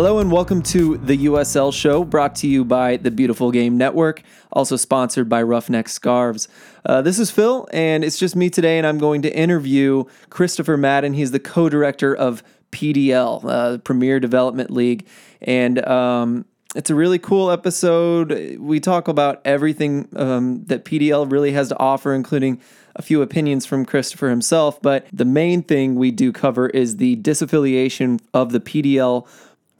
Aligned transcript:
Hello 0.00 0.18
and 0.18 0.32
welcome 0.32 0.62
to 0.62 0.96
the 0.96 1.26
USL 1.26 1.74
show 1.74 2.04
brought 2.04 2.34
to 2.36 2.48
you 2.48 2.64
by 2.64 2.96
the 2.96 3.10
Beautiful 3.10 3.50
Game 3.50 3.76
Network, 3.76 4.22
also 4.50 4.76
sponsored 4.76 5.28
by 5.28 5.42
Roughneck 5.42 5.90
Scarves. 5.90 6.48
Uh, 6.86 7.02
this 7.02 7.18
is 7.18 7.30
Phill, 7.30 7.68
and 7.70 8.02
it's 8.02 8.18
just 8.18 8.34
me 8.34 8.48
today, 8.48 8.78
and 8.78 8.86
I'm 8.86 8.96
going 8.96 9.20
to 9.20 9.36
interview 9.36 10.04
Christopher 10.30 10.78
Madden. 10.78 11.12
He's 11.12 11.32
the 11.32 11.38
co 11.38 11.68
director 11.68 12.16
of 12.16 12.42
PDL, 12.72 13.44
uh, 13.44 13.76
Premier 13.76 14.18
Development 14.18 14.70
League. 14.70 15.06
And 15.42 15.86
um, 15.86 16.46
it's 16.74 16.88
a 16.88 16.94
really 16.94 17.18
cool 17.18 17.50
episode. 17.50 18.56
We 18.58 18.80
talk 18.80 19.06
about 19.06 19.42
everything 19.44 20.08
um, 20.16 20.64
that 20.64 20.86
PDL 20.86 21.30
really 21.30 21.52
has 21.52 21.68
to 21.68 21.78
offer, 21.78 22.14
including 22.14 22.58
a 22.96 23.02
few 23.02 23.20
opinions 23.20 23.66
from 23.66 23.84
Christopher 23.84 24.30
himself. 24.30 24.80
But 24.80 25.06
the 25.12 25.26
main 25.26 25.62
thing 25.62 25.96
we 25.96 26.10
do 26.10 26.32
cover 26.32 26.68
is 26.68 26.96
the 26.96 27.16
disaffiliation 27.16 28.20
of 28.32 28.52
the 28.52 28.60
PDL 28.60 29.28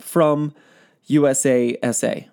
from 0.02 0.54
USASA. 1.08 2.28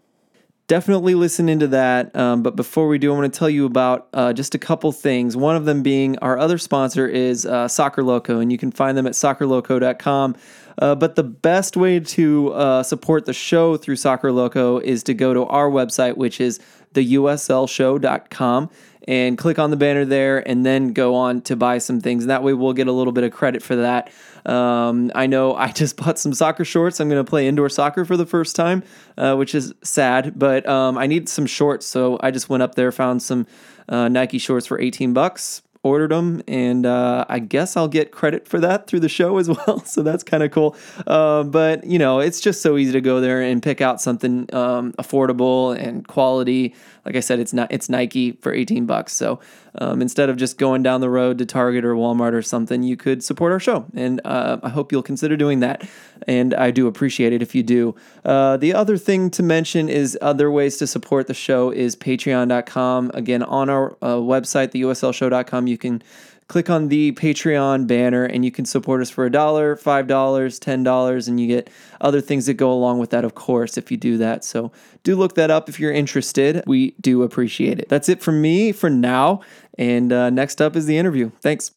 Definitely 0.68 1.16
listen 1.16 1.48
into 1.48 1.68
that. 1.68 2.14
Um, 2.14 2.44
but 2.44 2.58
before 2.58 2.90
we 2.90 2.98
do, 2.98 3.14
I 3.14 3.18
want 3.18 3.34
to 3.34 3.40
tell 3.40 3.50
you 3.50 3.66
about 3.66 4.10
uh, 4.14 4.34
just 4.34 4.54
a 4.54 4.58
couple 4.58 4.92
things. 4.92 5.38
One 5.38 5.56
of 5.56 5.64
them 5.64 5.82
being 5.82 6.18
our 6.20 6.38
other 6.38 6.58
sponsor 6.58 7.08
is 7.08 7.46
uh, 7.46 7.70
Soccer 7.70 8.04
Loco, 8.04 8.40
and 8.40 8.52
you 8.52 8.58
can 8.58 8.72
find 8.72 8.98
them 8.98 9.08
at 9.08 9.14
soccerloco.com. 9.14 10.36
Uh, 10.80 10.94
but 10.94 11.16
the 11.16 11.24
best 11.24 11.78
way 11.78 12.02
to 12.02 12.52
uh, 12.52 12.84
support 12.84 13.26
the 13.26 13.34
show 13.34 13.78
through 13.78 13.96
Soccer 13.96 14.32
Loco 14.32 14.78
is 14.80 15.04
to 15.04 15.14
go 15.14 15.34
to 15.34 15.46
our 15.46 15.70
website, 15.70 16.18
which 16.18 16.42
is 16.42 16.60
theuslshow.com 16.94 18.70
and 19.08 19.38
click 19.38 19.58
on 19.58 19.72
the 19.72 19.78
banner 19.78 20.04
there 20.04 20.48
and 20.48 20.66
then 20.66 20.92
go 20.92 21.16
on 21.16 21.42
to 21.42 21.56
buy 21.56 21.78
some 21.78 22.02
things. 22.02 22.24
And 22.24 22.30
that 22.30 22.44
way 22.44 22.54
we'll 22.54 22.74
get 22.74 22.88
a 22.88 22.92
little 22.92 23.14
bit 23.14 23.24
of 23.24 23.32
credit 23.32 23.64
for 23.64 23.78
that. 23.78 24.12
Um, 24.48 25.12
I 25.14 25.28
know 25.28 25.56
I 25.56 25.72
just 25.72 25.98
bought 25.98 26.18
some 26.18 26.34
soccer 26.34 26.66
shorts. 26.66 27.00
I'm 27.00 27.10
going 27.10 27.24
to 27.24 27.30
play 27.30 27.48
indoor 27.48 27.70
soccer 27.70 28.06
for 28.06 28.18
the 28.18 28.26
first 28.26 28.56
time, 28.56 28.84
uh, 29.18 29.36
which 29.36 29.54
is 29.54 29.74
sad, 29.84 30.38
but 30.38 30.68
um, 30.68 30.98
I 30.98 31.06
need 31.08 31.30
some 31.30 31.46
shorts. 31.46 31.86
So 31.86 32.20
I 32.22 32.32
just 32.32 32.50
went 32.50 32.64
up 32.64 32.76
there, 32.76 32.92
found 32.92 33.22
some 33.22 33.46
uh, 33.90 34.08
Nike 34.08 34.38
shorts 34.38 34.66
for 34.66 34.80
18 34.80 35.14
bucks 35.14 35.62
ordered 35.84 36.12
them, 36.12 36.42
and 36.48 36.86
uh, 36.86 37.26
I 37.30 37.40
guess 37.40 37.78
I'll 37.78 37.88
get 37.88 38.12
credit 38.12 38.48
for 38.48 38.60
that 38.60 38.88
through 38.88 39.00
the 39.00 39.10
show 39.10 39.38
as 39.38 39.50
well. 39.68 39.80
So 39.86 40.04
that's 40.04 40.24
kind 40.24 40.44
of 40.44 40.52
cool. 40.52 40.76
Uh, 41.06 41.44
but 41.44 41.86
you 41.86 41.98
know, 41.98 42.20
it's 42.20 42.40
just 42.40 42.62
so 42.62 42.78
easy 42.78 42.92
to 42.94 43.02
go 43.02 43.22
there 43.22 43.42
and 43.42 43.62
pick 43.62 43.82
out 43.82 44.02
something 44.02 44.54
um, 44.54 44.94
affordable 44.94 45.78
and 45.78 46.08
quality. 46.08 46.76
Like 47.08 47.16
I 47.16 47.22
said, 47.22 47.40
it's 47.40 47.54
not 47.54 47.72
it's 47.72 47.88
Nike 47.88 48.34
for 48.34 48.54
18 48.54 48.86
bucks. 48.86 49.14
So 49.14 49.40
um, 49.76 50.02
instead 50.02 50.30
of 50.30 50.36
just 50.36 50.58
going 50.58 50.84
down 50.84 51.00
the 51.00 51.10
road 51.10 51.38
to 51.38 51.46
Target 51.46 51.86
or 51.86 51.96
Walmart 51.96 52.34
or 52.34 52.42
something, 52.42 52.84
you 52.84 52.98
could 52.98 53.24
support 53.24 53.54
our 53.54 53.62
show. 53.62 53.86
And 53.96 54.20
uh, 54.26 54.58
I 54.62 54.68
hope 54.68 54.92
you'll 54.92 55.04
consider 55.04 55.38
doing 55.38 55.62
that. 55.62 55.88
And 56.28 56.54
I 56.54 56.70
do 56.72 56.86
appreciate 56.86 57.32
it 57.32 57.42
if 57.42 57.56
you 57.56 57.64
do. 57.64 57.96
Uh, 58.26 58.58
the 58.58 58.74
other 58.74 58.98
thing 58.98 59.30
to 59.32 59.42
mention 59.42 59.88
is 59.88 60.18
other 60.22 60.52
ways 60.52 60.76
to 60.78 60.88
support 60.88 61.28
the 61.28 61.34
show 61.34 61.72
is 61.72 61.96
patreon.com. 61.96 63.12
Again, 63.14 63.42
on 63.42 63.70
our 63.70 63.94
uh, 64.02 64.16
website, 64.16 64.72
theuslshow.com, 64.74 65.68
you 65.68 65.78
can 65.78 66.04
click 66.48 66.70
on 66.70 66.88
the 66.88 67.12
Patreon 67.14 67.88
banner 67.88 68.24
and 68.24 68.46
you 68.46 68.52
can 68.52 68.66
support 68.66 69.02
us 69.02 69.10
for 69.10 69.26
a 69.26 69.32
dollar, 69.32 69.76
five 69.76 70.08
dollars, 70.08 70.60
ten 70.60 70.84
dollars, 70.84 71.28
and 71.28 71.40
you 71.40 71.48
get 71.48 71.70
other 72.02 72.22
things 72.22 72.46
that 72.46 72.56
go 72.56 72.72
along 72.72 73.00
with 73.00 73.10
that, 73.12 73.26
of 73.26 73.36
course, 73.36 73.78
if 73.78 73.92
you 73.92 73.98
do 73.98 74.18
that. 74.18 74.44
So 74.44 74.72
do 75.04 75.16
look 75.16 75.36
that 75.36 75.52
up 75.52 75.70
if 75.70 75.80
you're 75.80 75.92
interested. 75.92 76.64
We 76.66 76.92
do 77.02 77.24
appreciate 77.24 77.80
it. 77.80 77.90
That's 77.90 78.10
it 78.10 78.22
from 78.22 78.42
me 78.42 78.72
for 78.72 78.90
now. 78.90 79.42
And 79.78 80.12
uh, 80.12 80.30
next 80.30 80.62
up 80.62 80.76
is 80.76 80.86
the 80.86 80.98
interview. 80.98 81.32
Thanks. 81.42 81.72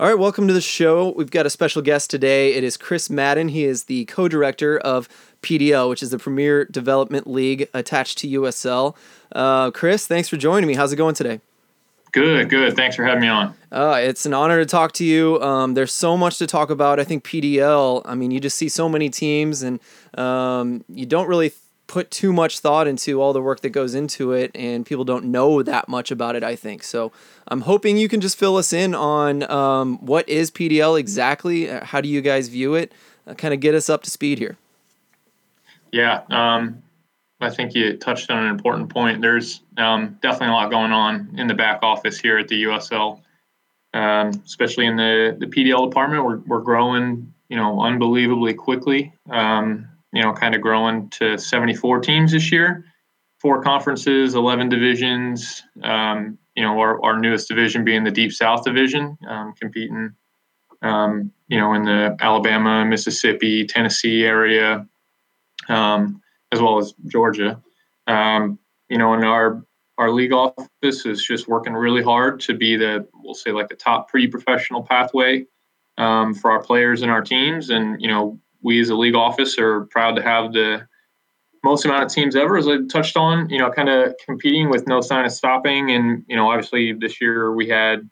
All 0.00 0.08
right, 0.08 0.18
welcome 0.18 0.48
to 0.48 0.54
the 0.54 0.60
show. 0.60 1.10
We've 1.10 1.30
got 1.30 1.44
a 1.44 1.50
special 1.50 1.82
guest 1.82 2.10
today. 2.10 2.54
It 2.54 2.64
is 2.64 2.76
Chris 2.76 3.10
Madden. 3.10 3.48
He 3.48 3.64
is 3.64 3.84
the 3.84 4.06
co 4.06 4.26
director 4.26 4.78
of 4.78 5.08
PDL, 5.42 5.90
which 5.90 6.02
is 6.02 6.10
the 6.10 6.18
Premier 6.18 6.64
Development 6.64 7.26
League 7.26 7.68
attached 7.74 8.18
to 8.18 8.28
USL. 8.28 8.96
Uh, 9.32 9.70
Chris, 9.70 10.06
thanks 10.06 10.28
for 10.28 10.38
joining 10.38 10.66
me. 10.66 10.74
How's 10.74 10.92
it 10.92 10.96
going 10.96 11.14
today? 11.14 11.40
Good, 12.12 12.50
good. 12.50 12.76
Thanks 12.76 12.94
for 12.94 13.04
having 13.04 13.22
me 13.22 13.28
on. 13.28 13.54
Uh, 13.70 13.98
it's 14.02 14.26
an 14.26 14.34
honor 14.34 14.60
to 14.60 14.66
talk 14.66 14.92
to 14.92 15.04
you. 15.04 15.40
Um, 15.40 15.72
there's 15.72 15.92
so 15.92 16.16
much 16.16 16.36
to 16.38 16.46
talk 16.46 16.68
about. 16.68 17.00
I 17.00 17.04
think 17.04 17.24
PDL, 17.24 18.02
I 18.04 18.14
mean, 18.14 18.30
you 18.30 18.38
just 18.38 18.58
see 18.58 18.68
so 18.68 18.86
many 18.86 19.08
teams 19.08 19.62
and 19.62 19.80
um, 20.18 20.84
you 20.88 21.06
don't 21.06 21.26
really 21.26 21.52
put 21.86 22.10
too 22.10 22.32
much 22.32 22.58
thought 22.60 22.86
into 22.86 23.20
all 23.20 23.32
the 23.32 23.40
work 23.40 23.60
that 23.60 23.68
goes 23.68 23.94
into 23.94 24.32
it, 24.32 24.50
and 24.54 24.86
people 24.86 25.04
don't 25.04 25.26
know 25.26 25.62
that 25.62 25.88
much 25.88 26.10
about 26.10 26.34
it, 26.34 26.42
I 26.42 26.56
think. 26.56 26.82
So 26.82 27.12
I'm 27.48 27.62
hoping 27.62 27.98
you 27.98 28.08
can 28.08 28.22
just 28.22 28.38
fill 28.38 28.56
us 28.56 28.72
in 28.72 28.94
on 28.94 29.42
um, 29.50 29.98
what 29.98 30.26
is 30.26 30.50
PDL 30.50 30.98
exactly? 30.98 31.70
Uh, 31.70 31.84
how 31.84 32.00
do 32.00 32.08
you 32.08 32.22
guys 32.22 32.48
view 32.48 32.74
it? 32.74 32.92
Uh, 33.26 33.34
kind 33.34 33.52
of 33.52 33.60
get 33.60 33.74
us 33.74 33.90
up 33.90 34.02
to 34.04 34.10
speed 34.10 34.38
here. 34.38 34.56
Yeah. 35.90 36.22
I 37.42 37.50
think 37.50 37.74
you 37.74 37.96
touched 37.96 38.30
on 38.30 38.44
an 38.44 38.50
important 38.50 38.88
point. 38.90 39.20
There's 39.20 39.62
um, 39.76 40.18
definitely 40.22 40.48
a 40.48 40.52
lot 40.52 40.70
going 40.70 40.92
on 40.92 41.34
in 41.36 41.46
the 41.46 41.54
back 41.54 41.80
office 41.82 42.18
here 42.18 42.38
at 42.38 42.48
the 42.48 42.64
USL, 42.64 43.20
um, 43.94 44.30
especially 44.44 44.86
in 44.86 44.96
the, 44.96 45.36
the 45.38 45.46
PDL 45.46 45.88
department. 45.88 46.24
We're, 46.24 46.38
we're 46.38 46.60
growing, 46.60 47.32
you 47.48 47.56
know, 47.56 47.80
unbelievably 47.80 48.54
quickly. 48.54 49.12
Um, 49.30 49.88
you 50.12 50.22
know, 50.22 50.32
kind 50.32 50.54
of 50.54 50.60
growing 50.60 51.08
to 51.10 51.38
74 51.38 52.00
teams 52.00 52.32
this 52.32 52.52
year, 52.52 52.84
four 53.40 53.62
conferences, 53.62 54.34
11 54.34 54.68
divisions. 54.68 55.62
Um, 55.82 56.38
you 56.54 56.62
know, 56.62 56.78
our, 56.78 57.02
our 57.02 57.18
newest 57.18 57.48
division 57.48 57.84
being 57.84 58.04
the 58.04 58.10
Deep 58.10 58.32
South 58.32 58.62
Division, 58.64 59.16
um, 59.26 59.54
competing, 59.58 60.12
um, 60.82 61.32
you 61.48 61.58
know, 61.58 61.72
in 61.72 61.84
the 61.84 62.16
Alabama, 62.20 62.84
Mississippi, 62.84 63.66
Tennessee 63.66 64.24
area. 64.24 64.86
Um, 65.68 66.21
as 66.52 66.60
well 66.60 66.78
as 66.78 66.94
Georgia. 67.06 67.60
Um, 68.06 68.58
you 68.88 68.98
know, 68.98 69.14
and 69.14 69.24
our 69.24 69.64
our 69.98 70.10
league 70.10 70.32
office 70.32 71.06
is 71.06 71.22
just 71.22 71.48
working 71.48 71.74
really 71.74 72.02
hard 72.02 72.40
to 72.40 72.54
be 72.54 72.76
the 72.76 73.06
we'll 73.14 73.34
say 73.34 73.50
like 73.52 73.68
the 73.68 73.74
top 73.74 74.08
pre-professional 74.08 74.82
pathway 74.82 75.46
um, 75.98 76.34
for 76.34 76.50
our 76.50 76.62
players 76.62 77.02
and 77.02 77.10
our 77.10 77.22
teams. 77.22 77.70
And 77.70 78.00
you 78.00 78.08
know, 78.08 78.38
we 78.62 78.80
as 78.80 78.90
a 78.90 78.94
league 78.94 79.14
office 79.14 79.58
are 79.58 79.82
proud 79.86 80.16
to 80.16 80.22
have 80.22 80.52
the 80.52 80.86
most 81.64 81.84
amount 81.84 82.02
of 82.02 82.10
teams 82.10 82.34
ever, 82.34 82.56
as 82.56 82.66
I 82.66 82.78
touched 82.90 83.16
on. 83.16 83.48
You 83.48 83.58
know, 83.58 83.70
kind 83.70 83.88
of 83.88 84.14
competing 84.24 84.70
with 84.70 84.86
no 84.86 85.00
sign 85.00 85.24
of 85.24 85.32
stopping. 85.32 85.90
And 85.90 86.24
you 86.28 86.36
know, 86.36 86.50
obviously 86.50 86.92
this 86.92 87.20
year 87.20 87.54
we 87.54 87.68
had 87.68 88.08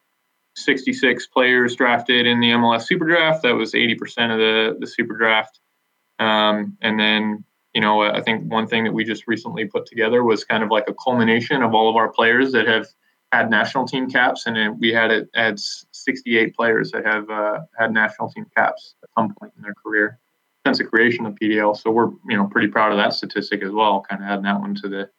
66 0.57 1.27
players 1.29 1.77
drafted 1.77 2.27
in 2.27 2.41
the 2.41 2.51
MLS 2.51 2.83
Super 2.83 3.07
Draft. 3.07 3.43
That 3.43 3.55
was 3.55 3.73
80% 3.73 3.97
of 4.33 4.39
the 4.39 4.77
the 4.79 4.87
Super 4.87 5.17
Draft. 5.17 5.61
Um, 6.19 6.77
and 6.83 7.01
then 7.01 7.45
you 7.75 7.81
know, 7.81 8.03
I 8.03 8.21
think 8.21 8.51
one 8.51 8.67
thing 8.67 8.85
that 8.85 8.93
we 8.93 9.05
just 9.05 9.27
recently 9.27 9.65
put 9.65 9.87
together 9.87 10.25
was 10.25 10.45
kind 10.45 10.63
of 10.63 10.71
like 10.71 10.89
a 10.89 10.95
culmination 10.95 11.63
of 11.63 11.75
all 11.75 11.89
of 11.89 11.97
our 11.97 12.09
players 12.09 12.53
that 12.53 12.67
have 12.67 12.87
had 13.33 13.49
national 13.49 13.87
team 13.87 14.11
caps, 14.11 14.47
and 14.47 14.81
we 14.81 14.93
had 14.93 15.11
it 15.11 15.29
had 15.35 15.59
68 15.59 16.55
players 16.57 16.91
that 16.91 17.07
have 17.07 17.31
uh, 17.31 17.61
had 17.79 17.93
national 17.93 18.31
team 18.31 18.47
caps 18.57 18.97
at 19.03 19.09
some 19.17 19.35
point 19.35 19.53
in 19.57 19.63
their 19.63 19.75
career 19.75 20.19
since 20.67 20.79
the 20.79 20.85
creation 20.85 21.27
of 21.27 21.35
PDL. 21.35 21.77
So 21.77 21.91
we're 21.91 22.11
you 22.29 22.37
know 22.37 22.47
pretty 22.47 22.69
proud 22.69 22.91
of 22.91 22.99
that 22.99 23.15
statistic 23.15 23.63
as 23.63 23.71
well. 23.71 24.05
Kind 24.09 24.23
of 24.23 24.29
adding 24.29 24.45
that 24.45 24.61
one 24.61 24.75
to 24.77 24.89
the 24.89 25.11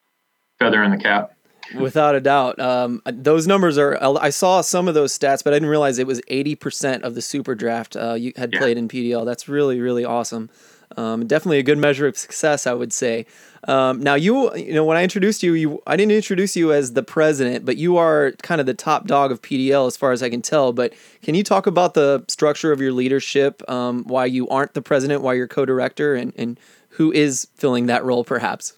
feather 0.58 0.82
in 0.82 0.90
the 0.90 0.98
cap. 0.98 1.32
Without 1.78 2.14
a 2.14 2.20
doubt, 2.20 2.60
um, 2.60 3.00
those 3.06 3.46
numbers 3.46 3.78
are. 3.78 3.96
I 4.02 4.28
saw 4.28 4.60
some 4.60 4.88
of 4.88 4.94
those 4.94 5.16
stats, 5.16 5.42
but 5.42 5.54
I 5.54 5.56
didn't 5.56 5.70
realize 5.70 5.98
it 5.98 6.06
was 6.06 6.20
80% 6.22 7.02
of 7.02 7.14
the 7.14 7.22
super 7.22 7.54
draft 7.54 7.96
uh, 7.96 8.14
you 8.14 8.32
had 8.36 8.52
yeah. 8.52 8.58
played 8.58 8.76
in 8.76 8.88
PDL. 8.88 9.24
That's 9.24 9.48
really 9.48 9.80
really 9.80 10.04
awesome. 10.04 10.50
Um, 10.96 11.26
definitely 11.26 11.58
a 11.58 11.62
good 11.62 11.78
measure 11.78 12.06
of 12.06 12.16
success, 12.16 12.66
I 12.66 12.74
would 12.74 12.92
say. 12.92 13.26
Um, 13.68 14.00
now, 14.00 14.14
you, 14.14 14.54
you 14.56 14.74
know, 14.74 14.84
when 14.84 14.96
I 14.96 15.02
introduced 15.02 15.42
you, 15.42 15.54
you, 15.54 15.82
I 15.86 15.96
didn't 15.96 16.12
introduce 16.12 16.56
you 16.56 16.72
as 16.72 16.94
the 16.94 17.02
president, 17.02 17.64
but 17.64 17.76
you 17.76 17.96
are 17.96 18.32
kind 18.42 18.60
of 18.60 18.66
the 18.66 18.74
top 18.74 19.06
dog 19.06 19.30
of 19.30 19.40
PDL 19.42 19.86
as 19.86 19.96
far 19.96 20.12
as 20.12 20.22
I 20.22 20.30
can 20.30 20.42
tell. 20.42 20.72
But 20.72 20.94
can 21.22 21.34
you 21.34 21.44
talk 21.44 21.66
about 21.66 21.94
the 21.94 22.24
structure 22.28 22.72
of 22.72 22.80
your 22.80 22.92
leadership, 22.92 23.68
um, 23.70 24.04
why 24.04 24.24
you 24.26 24.48
aren't 24.48 24.74
the 24.74 24.82
president, 24.82 25.22
why 25.22 25.34
you're 25.34 25.48
co-director, 25.48 26.14
and, 26.14 26.32
and 26.36 26.58
who 26.88 27.12
is 27.12 27.46
filling 27.54 27.86
that 27.86 28.04
role, 28.04 28.24
perhaps? 28.24 28.76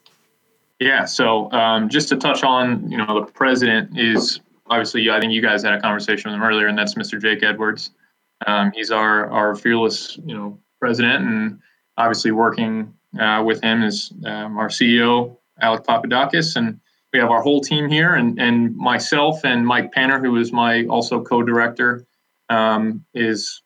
Yeah. 0.80 1.06
So 1.06 1.50
um, 1.52 1.88
just 1.88 2.08
to 2.10 2.16
touch 2.16 2.42
on, 2.42 2.90
you 2.90 2.98
know, 2.98 3.20
the 3.20 3.32
president 3.32 3.98
is 3.98 4.40
obviously, 4.66 5.08
I 5.10 5.20
think 5.20 5.32
you 5.32 5.42
guys 5.42 5.62
had 5.62 5.72
a 5.72 5.80
conversation 5.80 6.30
with 6.30 6.36
him 6.36 6.42
earlier, 6.42 6.66
and 6.66 6.76
that's 6.76 6.94
Mr. 6.94 7.20
Jake 7.20 7.42
Edwards. 7.42 7.90
Um, 8.46 8.72
he's 8.74 8.90
our 8.90 9.30
our 9.30 9.54
fearless, 9.54 10.18
you 10.24 10.34
know, 10.34 10.58
president, 10.80 11.24
and 11.24 11.60
obviously 11.96 12.30
working 12.30 12.92
uh, 13.18 13.42
with 13.44 13.62
him 13.62 13.82
is 13.82 14.12
um, 14.24 14.58
our 14.58 14.68
CEO, 14.68 15.36
Alec 15.60 15.84
Papadakis, 15.84 16.56
and 16.56 16.80
we 17.12 17.18
have 17.18 17.30
our 17.30 17.42
whole 17.42 17.60
team 17.60 17.88
here, 17.88 18.14
and, 18.14 18.38
and 18.40 18.74
myself 18.76 19.44
and 19.44 19.66
Mike 19.66 19.92
Panner, 19.92 20.20
who 20.20 20.36
is 20.36 20.52
my 20.52 20.84
also 20.86 21.22
co-director, 21.22 22.04
um, 22.48 23.04
is 23.14 23.62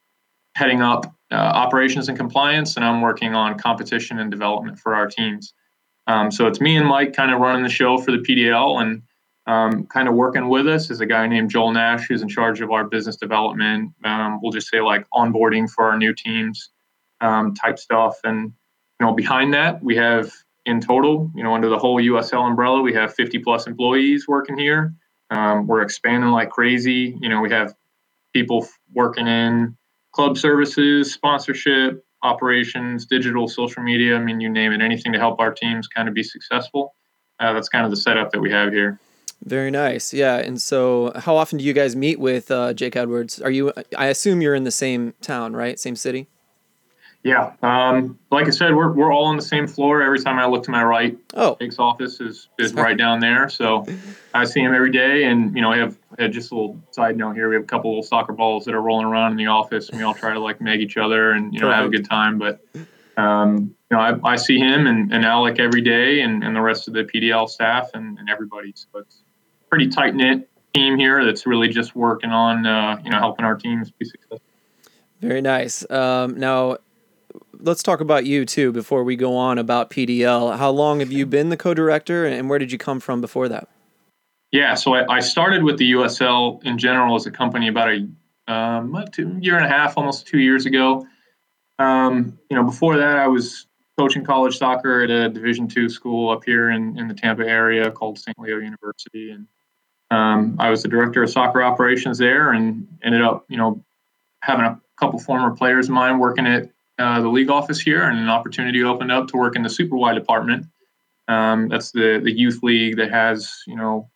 heading 0.55 0.83
up 0.83 1.07
uh, 1.31 1.35
operations 1.35 2.09
and 2.09 2.19
compliance, 2.19 2.77
and 2.77 2.85
I'm 2.85 3.01
working 3.01 3.35
on 3.35 3.59
competition 3.59 4.19
and 4.19 4.31
development 4.31 4.79
for 4.79 4.95
our 4.95 5.07
teams. 5.07 5.55
Um, 6.07 6.31
so 6.31 6.47
it's 6.47 6.61
me 6.61 6.77
and 6.77 6.87
Mike 6.87 7.15
kind 7.15 7.33
of 7.33 7.41
running 7.41 7.63
the 7.63 7.71
show 7.71 7.99
for 7.99 8.13
the 8.13 8.19
PDL, 8.19 8.83
and 8.83 9.03
um, 9.47 9.87
kind 9.87 10.09
of 10.09 10.15
working 10.15 10.49
with 10.49 10.69
us 10.69 10.91
is 10.91 11.01
a 11.01 11.07
guy 11.07 11.27
named 11.27 11.51
Joel 11.51 11.73
Nash, 11.73 12.07
who's 12.07 12.21
in 12.21 12.29
charge 12.29 12.61
of 12.61 12.71
our 12.71 12.85
business 12.85 13.17
development. 13.17 13.93
Um, 14.05 14.41
we'll 14.43 14.53
just 14.53 14.69
say 14.69 14.81
like 14.81 15.07
onboarding 15.15 15.71
for 15.71 15.85
our 15.85 15.97
new 15.97 16.13
teams 16.13 16.71
um, 17.21 17.55
type 17.55 17.79
stuff. 17.79 18.17
And 18.25 18.53
you 19.01 19.07
know, 19.07 19.13
behind 19.13 19.55
that, 19.55 19.83
we 19.83 19.97
have 19.97 20.33
in 20.67 20.81
total, 20.81 21.31
you 21.35 21.43
know, 21.43 21.55
under 21.55 21.69
the 21.69 21.79
whole 21.79 22.01
USL 22.01 22.47
umbrella, 22.47 22.83
we 22.83 22.93
have 22.95 23.15
50 23.15 23.39
plus 23.39 23.67
employees 23.67 24.27
working 24.29 24.59
here. 24.59 24.95
Um, 25.31 25.67
we're 25.67 25.83
expanding 25.83 26.31
like 26.31 26.51
crazy. 26.51 27.17
You 27.21 27.29
know, 27.29 27.41
we 27.41 27.51
have 27.51 27.75
people 28.35 28.67
working 28.93 29.27
in 29.27 29.77
club 30.13 30.37
services, 30.37 31.13
sponsorship, 31.13 32.05
operations, 32.23 33.07
digital, 33.07 33.49
social 33.49 33.83
media. 33.83 34.17
I 34.17 34.21
mean, 34.21 34.41
you 34.41 34.49
name 34.49 34.73
it, 34.73 34.83
anything 34.83 35.13
to 35.13 35.19
help 35.19 35.41
our 35.41 35.53
teams 35.53 35.87
kind 35.87 36.09
of 36.09 36.15
be 36.15 36.23
successful. 36.23 36.95
Uh, 37.41 37.53
that's 37.53 37.69
kind 37.69 37.85
of 37.85 37.91
the 37.91 37.97
setup 37.97 38.33
that 38.33 38.41
we 38.41 38.51
have 38.51 38.73
here. 38.73 38.99
Very 39.45 39.71
nice. 39.71 40.13
Yeah. 40.13 40.37
And 40.39 40.61
so, 40.61 41.13
how 41.15 41.37
often 41.37 41.59
do 41.59 41.65
you 41.65 41.73
guys 41.73 41.95
meet 41.95 42.19
with 42.19 42.51
uh, 42.51 42.73
Jake 42.75 42.97
Edwards? 42.97 43.41
Are 43.41 43.51
you? 43.51 43.73
I 43.97 44.07
assume 44.07 44.43
you're 44.43 44.57
in 44.57 44.65
the 44.65 44.73
same 44.73 45.15
town, 45.21 45.55
right? 45.55 45.79
Same 45.79 45.95
city. 45.95 46.27
Yeah. 47.25 47.53
Um, 47.63 48.19
like 48.31 48.47
I 48.47 48.51
said, 48.51 48.75
we're, 48.75 48.93
we're 48.93 49.13
all 49.13 49.27
on 49.27 49.37
the 49.37 49.43
same 49.43 49.67
floor. 49.67 50.03
Every 50.03 50.21
time 50.21 50.39
I 50.39 50.47
look 50.47 50.63
to 50.65 50.71
my 50.71 50.85
right, 50.85 51.19
oh, 51.35 51.57
Jake's 51.61 51.79
office 51.79 52.21
is, 52.21 52.49
is 52.59 52.73
right 52.75 52.97
down 52.97 53.21
there. 53.21 53.49
So 53.49 53.85
I 54.35 54.45
see 54.45 54.61
him 54.61 54.73
every 54.73 54.93
day. 54.93 55.25
And, 55.25 55.55
you 55.55 55.61
know, 55.61 55.73
I 55.73 55.79
have, 55.79 55.99
I 56.19 56.23
have 56.23 56.31
just 56.31 56.53
a 56.53 56.55
little 56.55 56.81
side 56.93 57.17
note 57.17 57.35
here. 57.35 57.49
We 57.49 57.57
have 57.57 57.65
a 57.65 57.67
couple 57.67 57.91
little 57.91 58.05
soccer 58.05 58.33
balls 58.33 58.65
that 58.67 58.75
are 58.75 58.81
rolling 58.81 59.07
around 59.07 59.33
in 59.33 59.37
the 59.37 59.49
office 59.49 59.89
and 59.89 59.99
we 59.99 60.05
all 60.05 60.15
try 60.15 60.33
to 60.33 60.41
like 60.41 60.61
meg 60.61 60.81
each 60.81 60.97
other 60.97 61.33
and, 61.33 61.53
you 61.53 61.61
know, 61.61 61.67
Perfect. 61.67 61.83
have 61.83 61.87
a 61.87 61.97
good 61.97 62.09
time. 62.09 62.39
But, 62.39 62.65
um, 63.17 63.75
you 63.91 63.97
know, 63.97 64.01
I, 64.01 64.33
I 64.33 64.37
see 64.37 64.59
him 64.59 64.87
and, 64.87 65.13
and 65.13 65.25
Alec 65.25 65.59
every 65.59 65.81
day 65.81 66.21
and, 66.21 66.45
and 66.45 66.55
the 66.55 66.61
rest 66.61 66.87
of 66.87 66.95
the 66.95 67.03
PDL 67.03 67.49
staff 67.49 67.91
and, 67.95 68.19
and 68.19 68.31
everybody. 68.31 68.73
So 68.77 69.01
it's 69.01 69.23
pretty 69.69 69.89
tight 69.89 70.15
knit 70.15 70.49
team 70.73 70.97
here 70.97 71.25
that's 71.25 71.47
really 71.47 71.69
just 71.69 71.97
working 71.97 72.31
on, 72.31 72.65
uh, 72.65 73.01
you 73.05 73.11
know, 73.11 73.19
helping 73.19 73.45
our 73.45 73.57
teams 73.57 73.91
be 73.91 74.05
successful. 74.05 74.41
Very 75.21 75.41
nice. 75.41 75.89
Um, 75.91 76.39
now, 76.39 76.79
let's 77.61 77.83
talk 77.83 78.01
about 78.01 78.27
you 78.27 78.45
too 78.45 78.73
before 78.73 79.05
we 79.05 79.17
go 79.17 79.37
on 79.37 79.59
about 79.59 79.91
PDL. 79.91 80.57
How 80.57 80.71
long 80.71 81.01
have 81.01 81.13
you 81.13 81.27
been 81.27 81.49
the 81.49 81.57
co-director, 81.57 82.27
and 82.27 82.49
where 82.49 82.59
did 82.59 82.73
you 82.73 82.79
come 82.79 83.01
from 83.01 83.21
before 83.21 83.49
that? 83.49 83.69
Yeah, 84.51 84.75
so 84.75 84.95
I, 84.95 85.17
I 85.17 85.21
started 85.21 85.63
with 85.63 85.77
the 85.79 85.93
USL 85.93 86.65
in 86.65 86.79
general 86.79 87.15
as 87.15 87.27
a 87.27 87.31
company 87.31 87.69
about 87.69 87.91
a 87.91 88.53
um, 88.53 89.05
two, 89.13 89.37
year 89.41 89.57
and 89.57 89.67
a 89.67 89.69
half, 89.69 89.99
almost 89.99 90.27
two 90.27 90.39
years 90.39 90.65
ago. 90.65 91.07
Um, 91.79 92.39
you 92.51 92.57
know, 92.57 92.65
before 92.65 92.97
that, 92.97 93.19
I 93.19 93.29
was 93.29 93.67
coaching 93.99 94.25
college 94.25 94.57
soccer 94.57 95.03
at 95.03 95.11
a 95.11 95.29
Division 95.29 95.69
two 95.69 95.89
school 95.89 96.31
up 96.31 96.45
here 96.45 96.71
in, 96.71 96.99
in 96.99 97.09
the 97.09 97.15
Tampa 97.15 97.47
area 97.47 97.91
called 97.91 98.19
St. 98.19 98.39
Leo 98.39 98.59
University, 98.59 99.31
and 99.31 99.47
um, 100.11 100.57
I 100.59 100.71
was 100.71 100.83
the 100.83 100.89
director 100.89 101.23
of 101.23 101.31
soccer 101.31 101.63
operations 101.63 102.17
there, 102.17 102.53
and 102.53 102.89
ended 103.03 103.21
up, 103.21 103.45
you 103.49 103.59
know, 103.59 103.85
having 104.43 104.65
a 104.65 104.81
couple 104.99 105.19
former 105.19 105.55
players 105.55 105.89
of 105.89 105.95
mine 105.95 106.19
working 106.19 106.47
at 106.47 106.71
uh, 106.99 107.21
the 107.21 107.29
league 107.29 107.51
office 107.51 107.81
here, 107.81 108.03
and 108.03 108.19
an 108.19 108.29
opportunity 108.29 108.83
opened 108.83 109.13
up 109.13 109.29
to 109.29 109.37
work 109.37 109.57
in 109.57 109.63
the 109.63 109.71
Super 109.71 109.97
Y 109.97 110.15
department. 110.15 110.67
Um, 111.29 111.69
that's 111.69 111.93
the 111.93 112.21
the 112.23 112.33
youth 112.33 112.63
league 112.63 112.97
that 112.97 113.11
has 113.11 113.63
you 113.67 113.77
know 113.77 114.11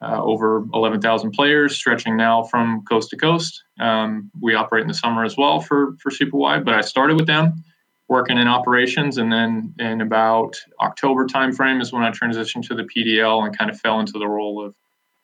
uh, 0.00 0.22
over 0.22 0.64
11,000 0.74 1.32
players, 1.32 1.74
stretching 1.74 2.16
now 2.16 2.44
from 2.44 2.84
coast 2.84 3.10
to 3.10 3.16
coast. 3.16 3.64
Um, 3.80 4.30
we 4.40 4.54
operate 4.54 4.82
in 4.82 4.88
the 4.88 4.94
summer 4.94 5.24
as 5.24 5.36
well 5.36 5.60
for 5.60 5.96
for 6.00 6.10
Super 6.10 6.36
Y, 6.36 6.60
but 6.60 6.74
I 6.74 6.80
started 6.82 7.16
with 7.16 7.26
them 7.26 7.64
working 8.08 8.38
in 8.38 8.48
operations, 8.48 9.18
and 9.18 9.30
then 9.30 9.74
in 9.78 10.00
about 10.00 10.56
October 10.80 11.26
timeframe 11.26 11.80
is 11.80 11.92
when 11.92 12.02
I 12.02 12.10
transitioned 12.10 12.66
to 12.68 12.74
the 12.74 12.84
PDL 12.84 13.44
and 13.44 13.56
kind 13.56 13.70
of 13.70 13.78
fell 13.80 14.00
into 14.00 14.18
the 14.18 14.26
role 14.26 14.64
of 14.64 14.74